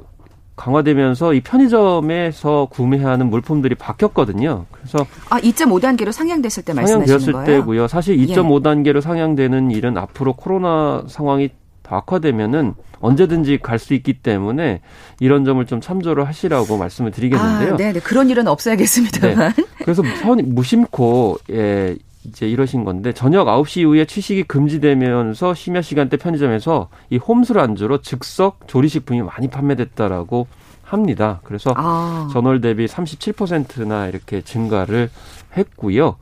강화되면서 0.55 1.33
이 1.33 1.39
편의점에서 1.41 2.67
구매하는 2.69 3.29
물품들이 3.29 3.75
바뀌었거든요. 3.75 4.65
그래서 4.71 5.05
아, 5.29 5.39
2.5단계로 5.39 6.11
상향됐을 6.11 6.63
때 6.63 6.73
말씀하시는 6.73 7.07
상향되었을 7.07 7.33
거예요? 7.33 7.45
때고요. 7.61 7.87
사실 7.87 8.19
예. 8.19 8.25
2.5단계로 8.25 8.99
상향되는 9.01 9.71
일은 9.71 9.97
앞으로 9.97 10.33
코로나 10.33 11.03
상황이 11.07 11.49
더 11.81 11.95
악화되면은 11.95 12.75
언제든지 12.99 13.59
갈 13.63 13.79
수 13.79 13.93
있기 13.93 14.13
때문에 14.21 14.81
이런 15.21 15.45
점을 15.45 15.65
좀 15.65 15.79
참조를 15.79 16.27
하시라고 16.27 16.77
말씀을 16.77 17.11
드리겠는데요. 17.11 17.73
아, 17.75 17.77
네, 17.77 17.93
네. 17.93 17.99
그런 18.01 18.29
일은 18.29 18.45
없어야겠습니다만. 18.47 19.53
그래서 19.77 20.03
편, 20.21 20.41
무심코 20.53 21.37
예, 21.51 21.95
이제 22.25 22.47
이러신 22.47 22.84
건데 22.84 23.13
저녁 23.13 23.47
9시 23.47 23.82
이후에 23.82 24.05
취식이 24.05 24.43
금지되면서 24.43 25.53
심야 25.53 25.82
시간대 25.82 26.17
편의점에서 26.17 26.89
이 27.10 27.17
홈술 27.17 27.60
안주로 27.60 28.01
즉석 28.01 28.67
조리식품이 28.67 29.21
많이 29.21 29.47
판매됐다라고 29.47 30.47
합니다. 30.84 31.39
그래서 31.43 31.73
아. 31.77 32.27
전월 32.34 32.62
대비 32.62 32.86
37%나 32.86 34.08
이렇게 34.08 34.41
증가를 34.41 35.10
했고요. 35.55 36.17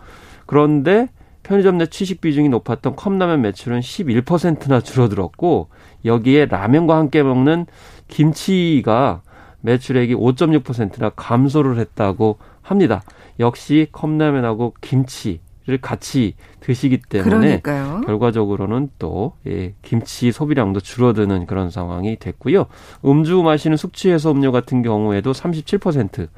그런데 0.46 1.10
편의점 1.44 1.78
내 1.78 1.86
취식 1.86 2.20
비중이 2.22 2.50
높았던 2.50 2.96
컵라면 2.96 3.42
매출은 3.42 3.80
11%나 3.80 4.82
줄어들었고 4.82 5.70
여기에 6.04 6.48
라면과 6.48 6.98
함께 6.98 7.24
먹는 7.24 7.66
김치가 8.10 9.22
매출액이 9.62 10.14
5.6%나 10.16 11.10
감소를 11.16 11.80
했다고 11.80 12.38
합니다. 12.62 13.02
역시 13.40 13.88
컵라면하고 13.92 14.74
김치 14.82 15.40
를 15.68 15.78
같이 15.80 16.36
드시기 16.62 17.00
때문에 17.10 17.60
그러니까요. 17.60 18.02
결과적으로는 18.06 18.90
또 19.00 19.34
예, 19.46 19.74
김치 19.82 20.32
소비량도 20.32 20.80
줄어드는 20.80 21.46
그런 21.46 21.70
상황이 21.70 22.16
됐고요. 22.16 22.68
음주 23.04 23.42
마시는 23.44 23.76
숙취해소 23.76 24.32
음료 24.32 24.54
같은 24.54 24.82
경우에도 24.82 25.34
37%, 25.34 26.30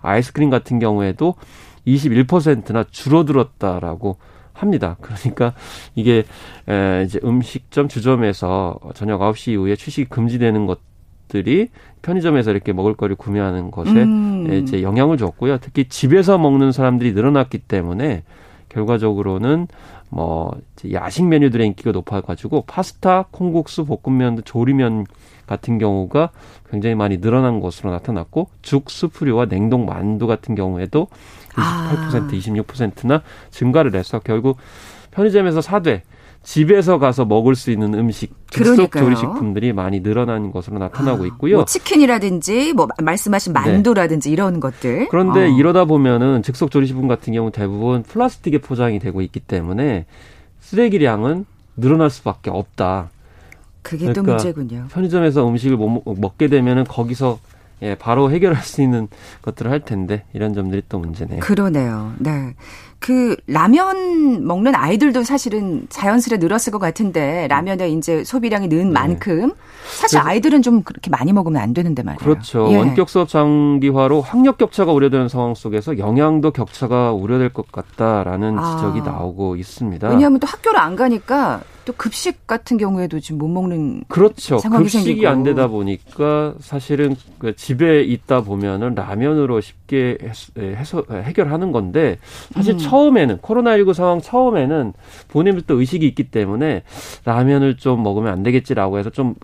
아이스크림 0.00 0.50
같은 0.50 0.80
경우에도 0.80 1.36
21%나 1.86 2.84
줄어들었다라고 2.90 4.16
합니다. 4.52 4.96
그러니까 5.00 5.54
이게 5.94 6.24
에, 6.68 7.04
이제 7.04 7.20
음식점 7.22 7.86
주점에서 7.86 8.80
저녁 8.94 9.20
9시 9.20 9.52
이후에 9.52 9.76
취식이 9.76 10.08
금지되는 10.08 10.66
것 10.66 10.80
들이 11.28 11.70
편의점에서 12.02 12.50
이렇게 12.50 12.72
먹을거리 12.74 13.14
구매하는 13.14 13.70
것에 13.70 13.90
음. 13.90 14.46
예, 14.50 14.58
이제 14.58 14.82
영향을 14.82 15.16
줬고요. 15.16 15.58
특히 15.58 15.84
집에서 15.88 16.36
먹는 16.36 16.72
사람들이 16.72 17.12
늘어났기 17.12 17.58
때문에 17.58 18.24
결과적으로는 18.72 19.68
뭐 20.08 20.52
이제 20.74 20.92
야식 20.92 21.26
메뉴들의 21.26 21.66
인기가 21.66 21.92
높아가지고 21.92 22.64
파스타, 22.66 23.26
콩국수, 23.30 23.84
볶음면, 23.84 24.42
조리면 24.44 25.06
같은 25.46 25.78
경우가 25.78 26.30
굉장히 26.70 26.94
많이 26.94 27.20
늘어난 27.20 27.60
것으로 27.60 27.90
나타났고 27.90 28.48
죽, 28.62 28.90
수프류와 28.90 29.46
냉동 29.46 29.84
만두 29.84 30.26
같은 30.26 30.54
경우에도 30.54 31.08
28%, 31.50 31.56
아. 31.56 32.28
26%나 32.30 33.22
증가를 33.50 33.94
해서 33.94 34.20
결국 34.20 34.56
편의점에서 35.10 35.60
사되 35.60 36.02
집에서 36.42 36.98
가서 36.98 37.24
먹을 37.24 37.54
수 37.54 37.70
있는 37.70 37.94
음식, 37.94 38.34
즉석. 38.50 38.90
조리식품들이 38.90 39.72
많이 39.72 40.02
늘어난 40.02 40.50
것으로 40.50 40.78
나타나고 40.78 41.24
있고요. 41.26 41.56
뭐 41.56 41.64
치킨이라든지 41.64 42.72
뭐 42.72 42.88
말씀하신 43.00 43.52
만두라든지 43.52 44.30
이런 44.30 44.58
것들. 44.58 45.08
그런데 45.08 45.44
어. 45.44 45.48
이러다 45.48 45.84
보면은 45.84 46.42
즉석 46.42 46.70
조리식품 46.70 47.06
같은 47.06 47.32
경우 47.32 47.50
대부분 47.52 48.02
플라스틱에 48.02 48.58
포장이 48.58 48.98
되고 48.98 49.22
있기 49.22 49.40
때문에 49.40 50.06
쓰레기량은 50.60 51.46
늘어날 51.76 52.10
수밖에 52.10 52.50
없다. 52.50 53.10
그게 53.82 54.06
또 54.06 54.22
그러니까 54.22 54.32
문제군요. 54.34 54.86
편의점에서 54.90 55.48
음식을 55.48 55.76
못 55.76 56.02
먹게 56.06 56.48
되면은 56.48 56.84
거기서 56.84 57.38
예, 57.82 57.96
바로 57.96 58.30
해결할 58.30 58.62
수 58.62 58.80
있는 58.80 59.08
것들을 59.42 59.70
할 59.70 59.80
텐데 59.80 60.24
이런 60.32 60.54
점들이 60.54 60.82
또 60.88 60.98
문제네요. 60.98 61.40
그러네요. 61.40 62.12
네. 62.18 62.54
그 63.02 63.36
라면 63.48 64.46
먹는 64.46 64.76
아이들도 64.76 65.24
사실은 65.24 65.86
자연스레 65.88 66.36
늘었을 66.36 66.70
것 66.70 66.78
같은데 66.78 67.48
라면에 67.48 67.90
이제 67.90 68.22
소비량이 68.22 68.68
는 68.68 68.78
네. 68.78 68.92
만큼 68.92 69.52
사실 69.98 70.18
아이들은 70.20 70.62
좀 70.62 70.82
그렇게 70.82 71.10
많이 71.10 71.32
먹으면 71.32 71.60
안 71.60 71.74
되는데 71.74 72.04
말이에요. 72.04 72.18
그렇죠. 72.18 72.68
예. 72.70 72.76
원격 72.76 73.10
수업 73.10 73.28
장기화로 73.28 74.20
학력 74.20 74.56
격차가 74.56 74.92
우려되는 74.92 75.28
상황 75.28 75.54
속에서 75.54 75.98
영양도 75.98 76.52
격차가 76.52 77.12
우려될 77.12 77.52
것 77.52 77.72
같다라는 77.72 78.56
아. 78.58 78.76
지적이 78.76 79.00
나오고 79.00 79.56
있습니다. 79.56 80.08
왜냐하면 80.08 80.38
또 80.38 80.46
학교를 80.46 80.78
안 80.78 80.94
가니까 80.94 81.60
또 81.84 81.92
급식 81.94 82.46
같은 82.46 82.76
경우에도 82.76 83.18
지금 83.18 83.38
못 83.38 83.48
먹는 83.48 84.04
그렇죠. 84.08 84.58
상황이 84.58 84.84
급식이 84.84 85.04
생기고. 85.04 85.28
안 85.28 85.42
되다 85.42 85.66
보니까 85.66 86.54
사실은 86.60 87.16
그 87.38 87.56
집에 87.56 88.02
있다 88.02 88.42
보면은 88.42 88.94
라면으로 88.94 89.60
쉽게 89.60 90.18
해소, 90.22 90.52
해소- 90.56 91.10
해결하는 91.10 91.72
건데 91.72 92.18
사실 92.54 92.74
음. 92.74 92.78
처음에는 92.78 93.38
코로나19 93.38 93.94
상황 93.94 94.20
처음에는 94.20 94.92
본인들도 95.28 95.80
의식이 95.80 96.06
있기 96.06 96.30
때문에 96.30 96.84
라면을 97.24 97.76
좀 97.76 98.02
먹으면 98.02 98.32
안 98.32 98.42
되겠지라고 98.42 98.98
해서 98.98 99.10
좀 99.10 99.34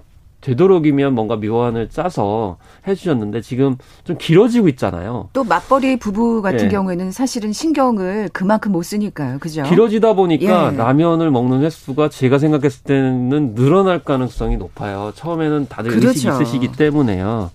되도록이면 0.40 1.14
뭔가 1.14 1.36
묘안을 1.36 1.90
짜서 1.90 2.58
해주셨는데 2.86 3.40
지금 3.40 3.76
좀 4.04 4.16
길어지고 4.18 4.68
있잖아요. 4.68 5.28
또 5.32 5.44
맞벌이 5.44 5.98
부부 5.98 6.42
같은 6.42 6.66
예. 6.66 6.68
경우에는 6.68 7.10
사실은 7.10 7.52
신경을 7.52 8.30
그만큼 8.32 8.72
못 8.72 8.82
쓰니까요. 8.82 9.38
그죠? 9.40 9.64
길어지다 9.64 10.14
보니까 10.14 10.72
예. 10.72 10.76
라면을 10.76 11.30
먹는 11.30 11.62
횟수가 11.62 12.10
제가 12.10 12.38
생각했을 12.38 12.84
때는 12.84 13.54
늘어날 13.54 14.04
가능성이 14.04 14.56
높아요. 14.56 15.12
처음에는 15.14 15.66
다들 15.68 15.92
의식이 15.92 16.26
그렇죠. 16.26 16.42
있으시기 16.42 16.72
때문에요. 16.72 17.50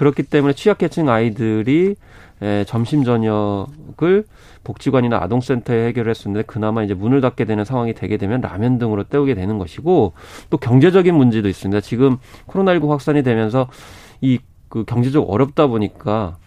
그렇기 0.00 0.24
때문에 0.24 0.54
취약계층 0.54 1.08
아이들이 1.08 1.94
에, 2.42 2.64
점심 2.64 3.04
저녁을 3.04 4.24
복지관이나 4.64 5.18
아동센터에 5.22 5.86
해결했었는데 5.88 6.46
그나마 6.46 6.82
이제 6.82 6.94
문을 6.94 7.20
닫게 7.20 7.44
되는 7.44 7.64
상황이 7.64 7.94
되게 7.94 8.16
되면 8.16 8.40
라면 8.40 8.78
등으로 8.78 9.04
때우게 9.04 9.34
되는 9.34 9.58
것이고 9.58 10.12
또 10.48 10.56
경제적인 10.56 11.14
문제도 11.14 11.48
있습니다. 11.48 11.80
지금 11.80 12.18
코로나19 12.48 12.88
확산이 12.88 13.22
되면서 13.22 13.68
이 14.20 14.38
그 14.70 14.84
경제적 14.84 15.28
어렵다 15.28 15.66
보니까 15.66 16.38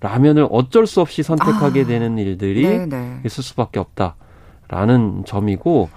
라면을 0.00 0.46
어쩔 0.50 0.86
수 0.86 1.00
없이 1.00 1.22
선택하게 1.22 1.80
아. 1.80 1.86
되는 1.86 2.18
일들이 2.18 2.62
네, 2.62 2.86
네. 2.86 3.20
있을 3.24 3.42
수밖에 3.42 3.80
없다라는 3.80 5.24
점이고 5.24 5.88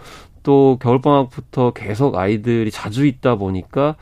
또 0.46 0.78
겨울방학부터 0.80 1.72
계속 1.72 2.16
아이들이 2.16 2.70
자주 2.70 3.06
있다 3.06 3.36
보니까 3.36 3.96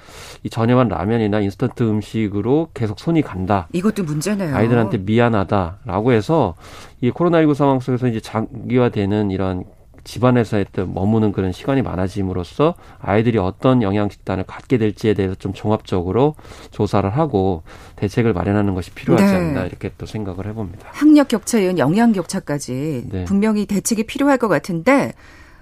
이 0.43 0.49
저렴한 0.49 0.89
라면이나 0.89 1.39
인스턴트 1.39 1.83
음식으로 1.83 2.67
계속 2.73 2.99
손이 2.99 3.21
간다. 3.21 3.69
이것도 3.71 4.03
문제네요. 4.03 4.53
아이들한테 4.53 4.97
미안하다라고 4.99 6.11
해서 6.11 6.55
이 6.99 7.09
코로나19 7.11 7.55
상황 7.55 7.79
속에서 7.79 8.07
이제 8.07 8.19
장기화되는 8.19 9.31
이런 9.31 9.63
집안에서 10.03 10.57
했던 10.57 10.93
머무는 10.93 11.31
그런 11.31 11.53
시간이 11.53 11.81
많아짐으로써 11.81 12.75
아이들이 12.99 13.37
어떤 13.37 13.81
영양 13.81 14.09
식단을 14.09 14.43
갖게 14.43 14.77
될지에 14.77 15.13
대해서 15.13 15.35
좀 15.35 15.53
종합적으로 15.53 16.35
조사를 16.71 17.09
하고 17.09 17.63
대책을 17.95 18.33
마련하는 18.33 18.73
것이 18.73 18.91
필요하지 18.91 19.25
네. 19.25 19.33
않나 19.33 19.65
이렇게 19.65 19.91
또 19.97 20.05
생각을 20.05 20.45
해봅니다. 20.47 20.89
학력 20.91 21.29
격차에 21.29 21.77
영양 21.77 22.11
격차까지 22.11 23.05
네. 23.09 23.23
분명히 23.23 23.65
대책이 23.65 24.03
필요할 24.03 24.37
것 24.37 24.49
같은데 24.49 25.13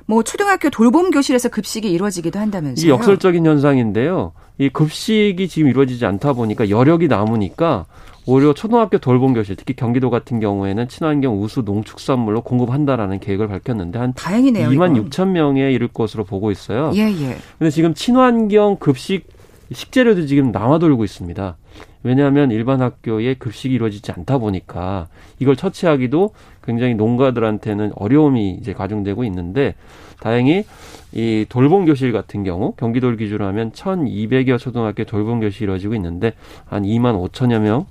뭐 0.05 0.23
초등학교 0.23 0.69
돌봄 0.69 1.11
교실에서 1.11 1.49
급식이 1.49 1.91
이루어지기도 1.91 2.39
한다면서요. 2.39 2.83
이게 2.83 2.89
역설적인 2.89 3.45
현상인데요. 3.45 4.33
이 4.57 4.69
급식이 4.69 5.47
지금 5.47 5.69
이루어지지 5.69 6.05
않다 6.05 6.33
보니까 6.33 6.69
여력이 6.69 7.07
남으니까 7.07 7.85
오히려 8.27 8.53
초등학교 8.53 8.99
돌봄 8.99 9.33
교실, 9.33 9.55
특히 9.55 9.75
경기도 9.75 10.09
같은 10.09 10.39
경우에는 10.39 10.87
친환경 10.87 11.41
우수 11.41 11.63
농축산물로 11.63 12.41
공급한다라는 12.41 13.19
계획을 13.19 13.47
밝혔는데 13.47 13.97
한 13.97 14.13
다행이네요. 14.13 14.69
2만 14.69 14.95
이거. 14.95 15.05
6천 15.09 15.29
명에 15.29 15.71
이를 15.71 15.87
것으로 15.87 16.23
보고 16.23 16.51
있어요. 16.51 16.91
예, 16.93 16.99
예. 17.01 17.37
근데 17.57 17.71
지금 17.71 17.93
친환경 17.95 18.77
급식 18.77 19.27
식재료도 19.71 20.25
지금 20.25 20.51
남아돌고 20.51 21.03
있습니다. 21.03 21.57
왜냐하면 22.03 22.51
일반 22.51 22.81
학교에 22.81 23.35
급식이 23.35 23.73
이루어지지 23.73 24.11
않다 24.11 24.37
보니까 24.37 25.07
이걸 25.39 25.55
처치하기도 25.55 26.33
굉장히 26.63 26.95
농가들한테는 26.95 27.91
어려움이 27.95 28.51
이제 28.59 28.73
가중되고 28.73 29.23
있는데 29.25 29.75
다행히 30.19 30.63
이 31.11 31.45
돌봄 31.49 31.85
교실 31.85 32.11
같은 32.11 32.43
경우 32.43 32.73
경기도를 32.73 33.17
기준으로 33.17 33.45
하면 33.47 33.71
1,200여 33.71 34.59
초등학교 34.59 35.03
돌봄 35.03 35.39
교실이 35.39 35.63
이루어지고 35.63 35.95
있는데 35.95 36.33
한 36.65 36.83
2만 36.83 37.29
5천여 37.29 37.59
명 37.59 37.85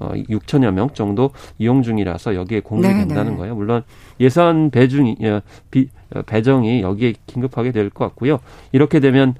어, 0.00 0.12
6천여 0.14 0.72
명 0.72 0.90
정도 0.90 1.30
이용 1.58 1.82
중이라서 1.82 2.36
여기에 2.36 2.60
공급이 2.60 2.92
네, 2.94 3.00
된다는 3.00 3.32
네. 3.32 3.38
거예요. 3.38 3.56
물론 3.56 3.82
예산 4.20 4.70
배중이, 4.70 5.16
어, 5.24 5.40
비, 5.72 5.88
어, 6.14 6.22
배정이 6.22 6.82
여기에 6.82 7.14
긴급하게 7.26 7.72
될 7.72 7.90
것 7.90 8.04
같고요. 8.06 8.38
이렇게 8.70 9.00
되면 9.00 9.34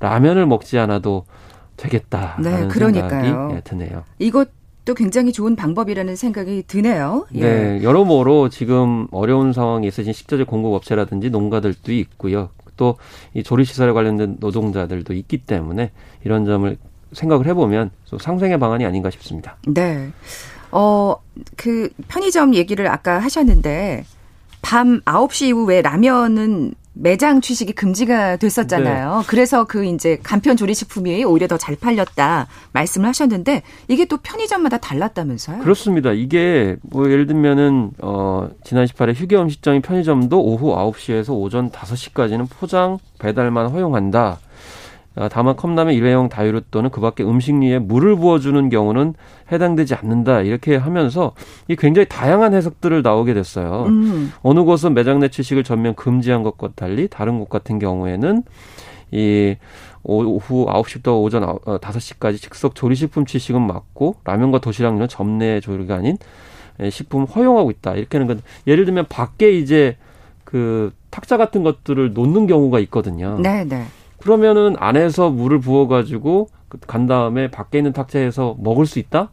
라면을 0.00 0.46
먹지 0.46 0.78
않아도 0.80 1.26
되겠다라는 1.76 2.68
네, 2.68 2.74
생각이 2.74 2.98
예, 3.54 3.60
드네요. 3.62 4.02
이것 4.18 4.48
도 4.90 4.94
굉장히 4.94 5.32
좋은 5.32 5.56
방법이라는 5.56 6.16
생각이 6.16 6.64
드네요. 6.66 7.26
예. 7.34 7.40
네, 7.40 7.82
여러모로 7.82 8.48
지금 8.48 9.06
어려운 9.10 9.52
상황에 9.52 9.86
있으신 9.86 10.12
식자재 10.12 10.44
공급업체라든지 10.44 11.30
농가들도 11.30 11.92
있고요. 11.92 12.50
또 12.76 12.96
이 13.34 13.42
조리시설에 13.42 13.92
관련된 13.92 14.36
노동자들도 14.40 15.12
있기 15.14 15.38
때문에 15.38 15.92
이런 16.24 16.44
점을 16.44 16.76
생각을 17.12 17.46
해보면 17.48 17.90
상생의 18.18 18.58
방안이 18.58 18.84
아닌가 18.84 19.10
싶습니다. 19.10 19.56
네. 19.66 20.10
어, 20.70 21.16
그 21.56 21.90
편의점 22.08 22.54
얘기를 22.54 22.86
아까 22.88 23.18
하셨는데 23.18 24.04
밤 24.62 25.00
9시 25.00 25.48
이후에 25.48 25.82
라면은 25.82 26.74
매장 26.92 27.40
취식이 27.40 27.72
금지가 27.72 28.36
됐었잖아요. 28.36 29.18
네. 29.18 29.24
그래서 29.28 29.64
그 29.64 29.84
이제 29.84 30.18
간편 30.22 30.56
조리 30.56 30.74
식품이 30.74 31.24
오히려 31.24 31.46
더 31.46 31.56
잘 31.60 31.76
팔렸다 31.76 32.46
말씀을 32.72 33.06
하셨는데 33.08 33.62
이게 33.88 34.06
또 34.06 34.16
편의점마다 34.16 34.78
달랐다면서요? 34.78 35.58
그렇습니다. 35.58 36.12
이게 36.12 36.76
뭐 36.82 37.10
예를 37.10 37.26
들면은 37.26 37.90
어 38.00 38.48
지난 38.64 38.86
18일 38.86 39.14
휴게음 39.14 39.48
시장인 39.50 39.82
편의점도 39.82 40.42
오후 40.42 40.74
9시에서 40.74 41.30
오전 41.38 41.70
5시까지는 41.70 42.48
포장 42.50 42.98
배달만 43.18 43.68
허용한다. 43.68 44.38
아, 45.20 45.28
다만 45.28 45.54
컵라면 45.54 45.92
일회용 45.92 46.30
다이류 46.30 46.62
또는 46.70 46.88
그 46.88 47.02
밖에 47.02 47.22
음식류에 47.22 47.78
물을 47.78 48.16
부어주는 48.16 48.70
경우는 48.70 49.12
해당되지 49.52 49.94
않는다. 49.94 50.40
이렇게 50.40 50.76
하면서 50.76 51.34
이 51.68 51.76
굉장히 51.76 52.08
다양한 52.08 52.54
해석들을 52.54 53.02
나오게 53.02 53.34
됐어요. 53.34 53.84
음. 53.88 54.32
어느 54.40 54.64
곳은 54.64 54.94
매장 54.94 55.20
내 55.20 55.28
취식을 55.28 55.62
전면 55.62 55.94
금지한 55.94 56.42
것과 56.42 56.70
달리 56.74 57.06
다른 57.06 57.38
곳 57.38 57.50
같은 57.50 57.78
경우에는 57.78 58.44
이 59.10 59.56
오후 60.02 60.64
9시부터 60.66 61.22
오전 61.22 61.42
5시까지 61.42 62.34
어, 62.34 62.38
즉석 62.38 62.74
조리식품 62.74 63.26
취식은 63.26 63.60
맞고 63.60 64.16
라면과 64.24 64.60
도시락류는 64.60 65.08
점내 65.08 65.60
조리가 65.60 65.96
아닌 65.96 66.16
식품 66.90 67.24
허용하고 67.24 67.70
있다. 67.70 67.94
이렇게 67.96 68.16
하는 68.16 68.26
건 68.26 68.40
예를 68.66 68.86
들면 68.86 69.04
밖에 69.10 69.52
이제 69.52 69.98
그 70.44 70.94
탁자 71.10 71.36
같은 71.36 71.62
것들을 71.62 72.14
놓는 72.14 72.46
경우가 72.46 72.78
있거든요. 72.80 73.38
네, 73.38 73.64
네. 73.64 73.84
그러면은 74.20 74.76
안에서 74.78 75.30
물을 75.30 75.58
부어가지고 75.60 76.48
간 76.86 77.06
다음에 77.06 77.50
밖에 77.50 77.78
있는 77.78 77.92
탁자에서 77.92 78.56
먹을 78.60 78.86
수 78.86 78.98
있다? 78.98 79.30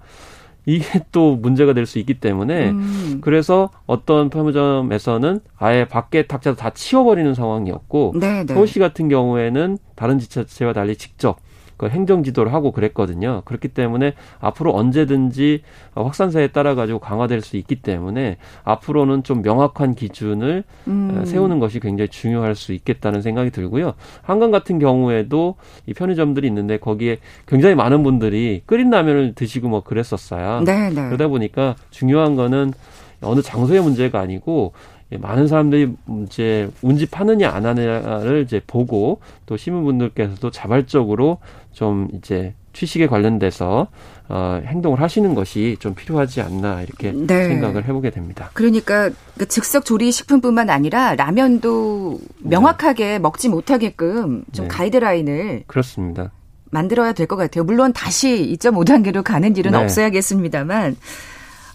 이게 0.65 0.83
또 1.11 1.35
문제가 1.37 1.73
될 1.73 1.85
수 1.85 1.97
있기 1.99 2.19
때문에 2.19 2.71
음. 2.71 3.19
그래서 3.21 3.69
어떤 3.85 4.29
편의점에서는 4.29 5.39
아예 5.57 5.85
밖에 5.85 6.27
탁자도 6.27 6.57
다 6.57 6.71
치워버리는 6.71 7.33
상황이었고 7.33 8.15
네네. 8.19 8.45
네. 8.45 8.53
서울시 8.53 8.79
같은 8.79 9.07
경우에는 9.07 9.77
다른 9.95 10.19
지자체와 10.19 10.73
달리 10.73 10.95
직접 10.97 11.37
그 11.77 11.87
행정 11.89 12.23
지도를 12.23 12.53
하고 12.53 12.71
그랬거든요. 12.71 13.41
그렇기 13.45 13.69
때문에 13.69 14.13
앞으로 14.39 14.75
언제든지 14.75 15.61
확산세에 15.93 16.47
따라 16.47 16.75
가지고 16.75 16.99
강화될 16.99 17.41
수 17.41 17.57
있기 17.57 17.75
때문에 17.75 18.37
앞으로는 18.63 19.23
좀 19.23 19.41
명확한 19.41 19.95
기준을 19.95 20.63
음. 20.87 21.25
세우는 21.25 21.59
것이 21.59 21.79
굉장히 21.79 22.09
중요할 22.09 22.55
수 22.55 22.73
있겠다는 22.73 23.21
생각이 23.21 23.51
들고요. 23.51 23.93
한강 24.23 24.51
같은 24.51 24.79
경우에도 24.79 25.55
이 25.85 25.93
편의점들이 25.93 26.47
있는데 26.47 26.77
거기에 26.77 27.17
굉장히 27.47 27.75
많은 27.75 28.03
분들이 28.03 28.61
끓인 28.65 28.89
라면을 28.89 29.33
드시고 29.35 29.69
뭐 29.69 29.83
그랬었어요. 29.83 30.61
네, 30.65 30.89
네. 30.89 31.05
그러다 31.05 31.27
보니까 31.27 31.75
중요한 31.91 32.35
거는 32.35 32.73
어느 33.21 33.41
장소의 33.41 33.81
문제가 33.81 34.19
아니고 34.19 34.73
예, 34.73 34.96
많은 35.11 35.47
사람들이 35.47 35.93
이제 36.25 36.69
운집하느냐 36.81 37.49
안 37.49 37.65
하느냐를 37.65 38.43
이제 38.43 38.61
보고 38.67 39.21
또 39.45 39.55
시민분들께서도 39.55 40.51
자발적으로 40.51 41.37
좀 41.71 42.09
이제 42.13 42.53
취식에 42.73 43.07
관련돼서 43.07 43.87
어, 44.29 44.61
행동을 44.65 45.01
하시는 45.01 45.33
것이 45.33 45.77
좀 45.79 45.95
필요하지 45.95 46.41
않나 46.41 46.81
이렇게 46.81 47.11
네. 47.11 47.47
생각을 47.47 47.85
해보게 47.85 48.09
됩니다. 48.11 48.49
그러니까 48.53 49.09
그 49.37 49.47
즉석 49.47 49.85
조리 49.85 50.11
식품뿐만 50.11 50.69
아니라 50.69 51.15
라면도 51.15 52.19
명확하게 52.39 53.05
네. 53.05 53.19
먹지 53.19 53.49
못하게끔 53.49 54.43
좀 54.51 54.67
네. 54.67 54.69
가이드라인을 54.69 55.63
그렇습니다. 55.67 56.31
만들어야 56.69 57.13
될 57.13 57.25
것 57.27 57.37
같아요. 57.37 57.63
물론 57.63 57.93
다시 57.93 58.55
2.5단계로 58.59 59.23
가는 59.23 59.55
일은 59.55 59.71
네. 59.71 59.77
없어야겠습니다만, 59.77 60.97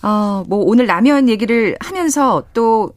어, 0.02 0.44
뭐 0.46 0.58
오늘 0.64 0.86
라면 0.86 1.28
얘기를 1.30 1.76
하면서 1.80 2.44
또 2.52 2.92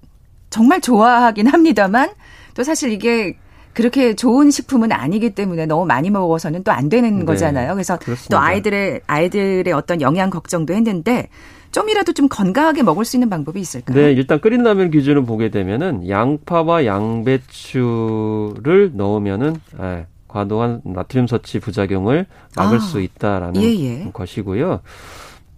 정말 0.56 0.80
좋아하긴 0.80 1.48
합니다만 1.48 2.12
또 2.54 2.64
사실 2.64 2.94
이게 2.94 3.36
그렇게 3.74 4.16
좋은 4.16 4.52
식품은 4.52 4.94
아니기 4.94 5.32
때문에 5.32 5.66
너무 5.66 5.86
많이 5.86 6.10
먹어서는 6.10 6.64
또 6.64 6.72
안 6.72 6.88
되는 6.88 7.20
네, 7.20 7.26
거잖아요. 7.26 7.74
그래서 7.74 7.98
그렇습니다. 7.98 8.38
또 8.38 8.42
아이들의 8.42 9.02
아이들의 9.06 9.74
어떤 9.74 10.00
영양 10.00 10.30
걱정도 10.30 10.74
했는데 10.74 11.28
좀이라도 11.72 12.14
좀 12.14 12.30
건강하게 12.30 12.84
먹을 12.84 13.04
수 13.04 13.18
있는 13.18 13.30
방법이 13.30 13.60
있을까요? 13.60 13.98
네, 13.98 14.14
일단 14.14 14.40
끓인 14.40 14.64
라면 14.64 14.92
기준을 14.92 15.26
보게 15.26 15.50
되면은 15.50 16.08
양파와 16.08 16.86
양배추를 16.86 18.92
넣으면은 18.94 19.58
예, 19.82 20.06
과도한 20.30 20.84
나트륨 20.86 21.28
섭취 21.28 21.60
부작용을 21.60 22.28
막을 22.56 22.78
아, 22.78 22.80
수 22.80 23.02
있다라는 23.02 23.62
예, 23.62 23.76
예. 23.76 24.10
것이고요. 24.14 24.80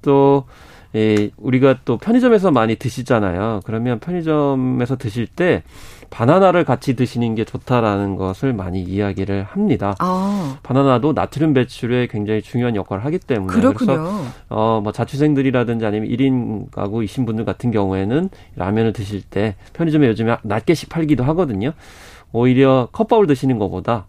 또 0.02 0.46
예, 0.98 1.30
우리가 1.38 1.78
또 1.86 1.98
편의점에서 1.98 2.50
많이 2.50 2.76
드시잖아요. 2.76 3.60
그러면 3.66 4.00
편의점에서 4.00 4.98
드실 4.98 5.28
때 5.28 5.62
바나나를 6.10 6.64
같이 6.64 6.96
드시는 6.96 7.36
게 7.36 7.44
좋다라는 7.44 8.16
것을 8.16 8.54
많이 8.54 8.82
이야기를 8.82 9.44
합니다. 9.44 9.94
아. 10.00 10.58
바나나도 10.64 11.14
나트륨 11.14 11.54
배출에 11.54 12.08
굉장히 12.08 12.42
중요한 12.42 12.76
역할을 12.76 13.06
하기 13.06 13.20
때문에 13.20 13.54
그렇군요. 13.54 13.94
그래서 13.94 14.24
어 14.50 14.82
뭐 14.82 14.92
자취생들이라든지 14.92 15.86
아니면 15.86 16.10
1인 16.10 16.72
가구이신 16.72 17.26
분들 17.26 17.46
같은 17.46 17.72
경우에는 17.72 18.30
라면을 18.56 18.94
드실 18.94 19.22
때 19.22 19.56
편의점에 19.74 20.08
요즘에 20.08 20.38
낱개씩 20.44 20.90
팔기도 20.90 21.24
하거든요. 21.26 21.74
오히려 22.32 22.88
컵밥을 22.92 23.28
드시는 23.28 23.60
것보다 23.60 24.06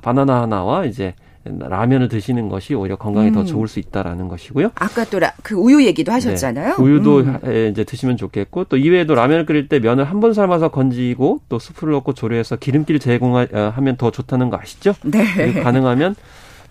바나나 0.00 0.42
하나와 0.42 0.86
이제 0.86 1.14
라면을 1.44 2.08
드시는 2.08 2.48
것이 2.48 2.74
오히려 2.74 2.96
건강에 2.96 3.28
음. 3.28 3.34
더 3.34 3.44
좋을 3.44 3.66
수 3.68 3.78
있다라는 3.80 4.28
것이고요. 4.28 4.70
아까 4.74 5.04
또 5.04 5.18
그 5.42 5.54
우유 5.54 5.84
얘기도 5.84 6.12
하셨잖아요. 6.12 6.76
네. 6.76 6.82
우유도 6.82 7.18
음. 7.20 7.68
이제 7.70 7.84
드시면 7.84 8.16
좋겠고 8.16 8.64
또 8.64 8.76
이외에도 8.76 9.14
라면을 9.14 9.46
끓일 9.46 9.68
때 9.68 9.78
면을 9.80 10.04
한 10.04 10.20
번 10.20 10.34
삶아서 10.34 10.68
건지고 10.68 11.40
또 11.48 11.58
스프를 11.58 11.92
넣고 11.94 12.12
조리해서 12.14 12.56
기름기를 12.56 13.00
제거하면 13.00 13.96
더 13.96 14.10
좋다는 14.12 14.50
거 14.50 14.56
아시죠? 14.56 14.94
네. 15.02 15.52
가능하면 15.62 16.14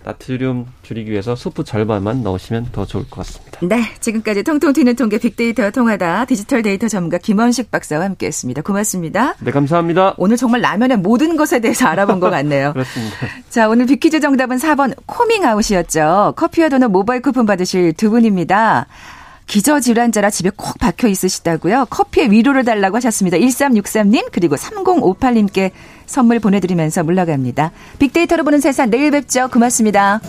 나트륨 0.04 0.66
줄이기 0.82 1.12
위해서 1.12 1.36
수프 1.36 1.64
절반만 1.64 2.24
넣으시면 2.24 2.70
더 2.72 2.86
좋을 2.86 3.10
것 3.10 3.18
같습니다. 3.18 3.60
네, 3.62 3.84
지금까지 4.00 4.44
통통 4.44 4.74
튀는 4.74 4.96
통계 4.96 5.18
빅데이터 5.18 5.70
통하다 5.70 6.26
디지털 6.26 6.62
데이터 6.62 6.88
전문가 6.88 7.18
김원식 7.18 7.72
박사와 7.72 8.06
함께했습니다. 8.06 8.62
고맙습니다. 8.64 9.36
네, 9.40 9.52
감사합니다. 9.52 10.16
오늘 10.18 10.38
정말 10.38 10.62
라면의 10.62 10.98
모든 10.98 11.38
것에 11.38 11.60
대해서 11.60 11.88
알아본 11.88 12.20
것 12.20 12.30
같네요. 12.30 12.74
그렇습니다. 12.74 13.16
자, 13.50 13.70
오늘 13.70 13.86
빅퀴즈 13.86 14.20
정답은 14.20 14.58
4번 14.58 14.96
코밍아웃이었죠. 15.06 16.34
커피와 16.36 16.70
도넛 16.70 16.92
모바일 16.92 17.22
쿠폰 17.22 17.46
받으실 17.46 17.94
두 17.94 18.10
분입니다. 18.10 18.88
기저질환자라 19.52 20.30
집에 20.30 20.50
꼭 20.50 20.80
박혀 20.80 21.10
있으시다고요. 21.10 21.88
커피에 21.90 22.28
위로를 22.30 22.64
달라고 22.64 22.96
하셨습니다. 22.96 23.38
1363님 23.38 24.30
그리고 24.32 24.56
3058님께 24.56 25.72
선물 26.06 26.40
보내드리면서 26.40 27.04
물러갑니다. 27.04 27.72
빅데이터로 28.00 28.46
보는 28.46 28.62
세상 28.62 28.90
내일 28.90 29.12
뵙죠. 29.12 29.50
고맙습니다. 29.50 30.22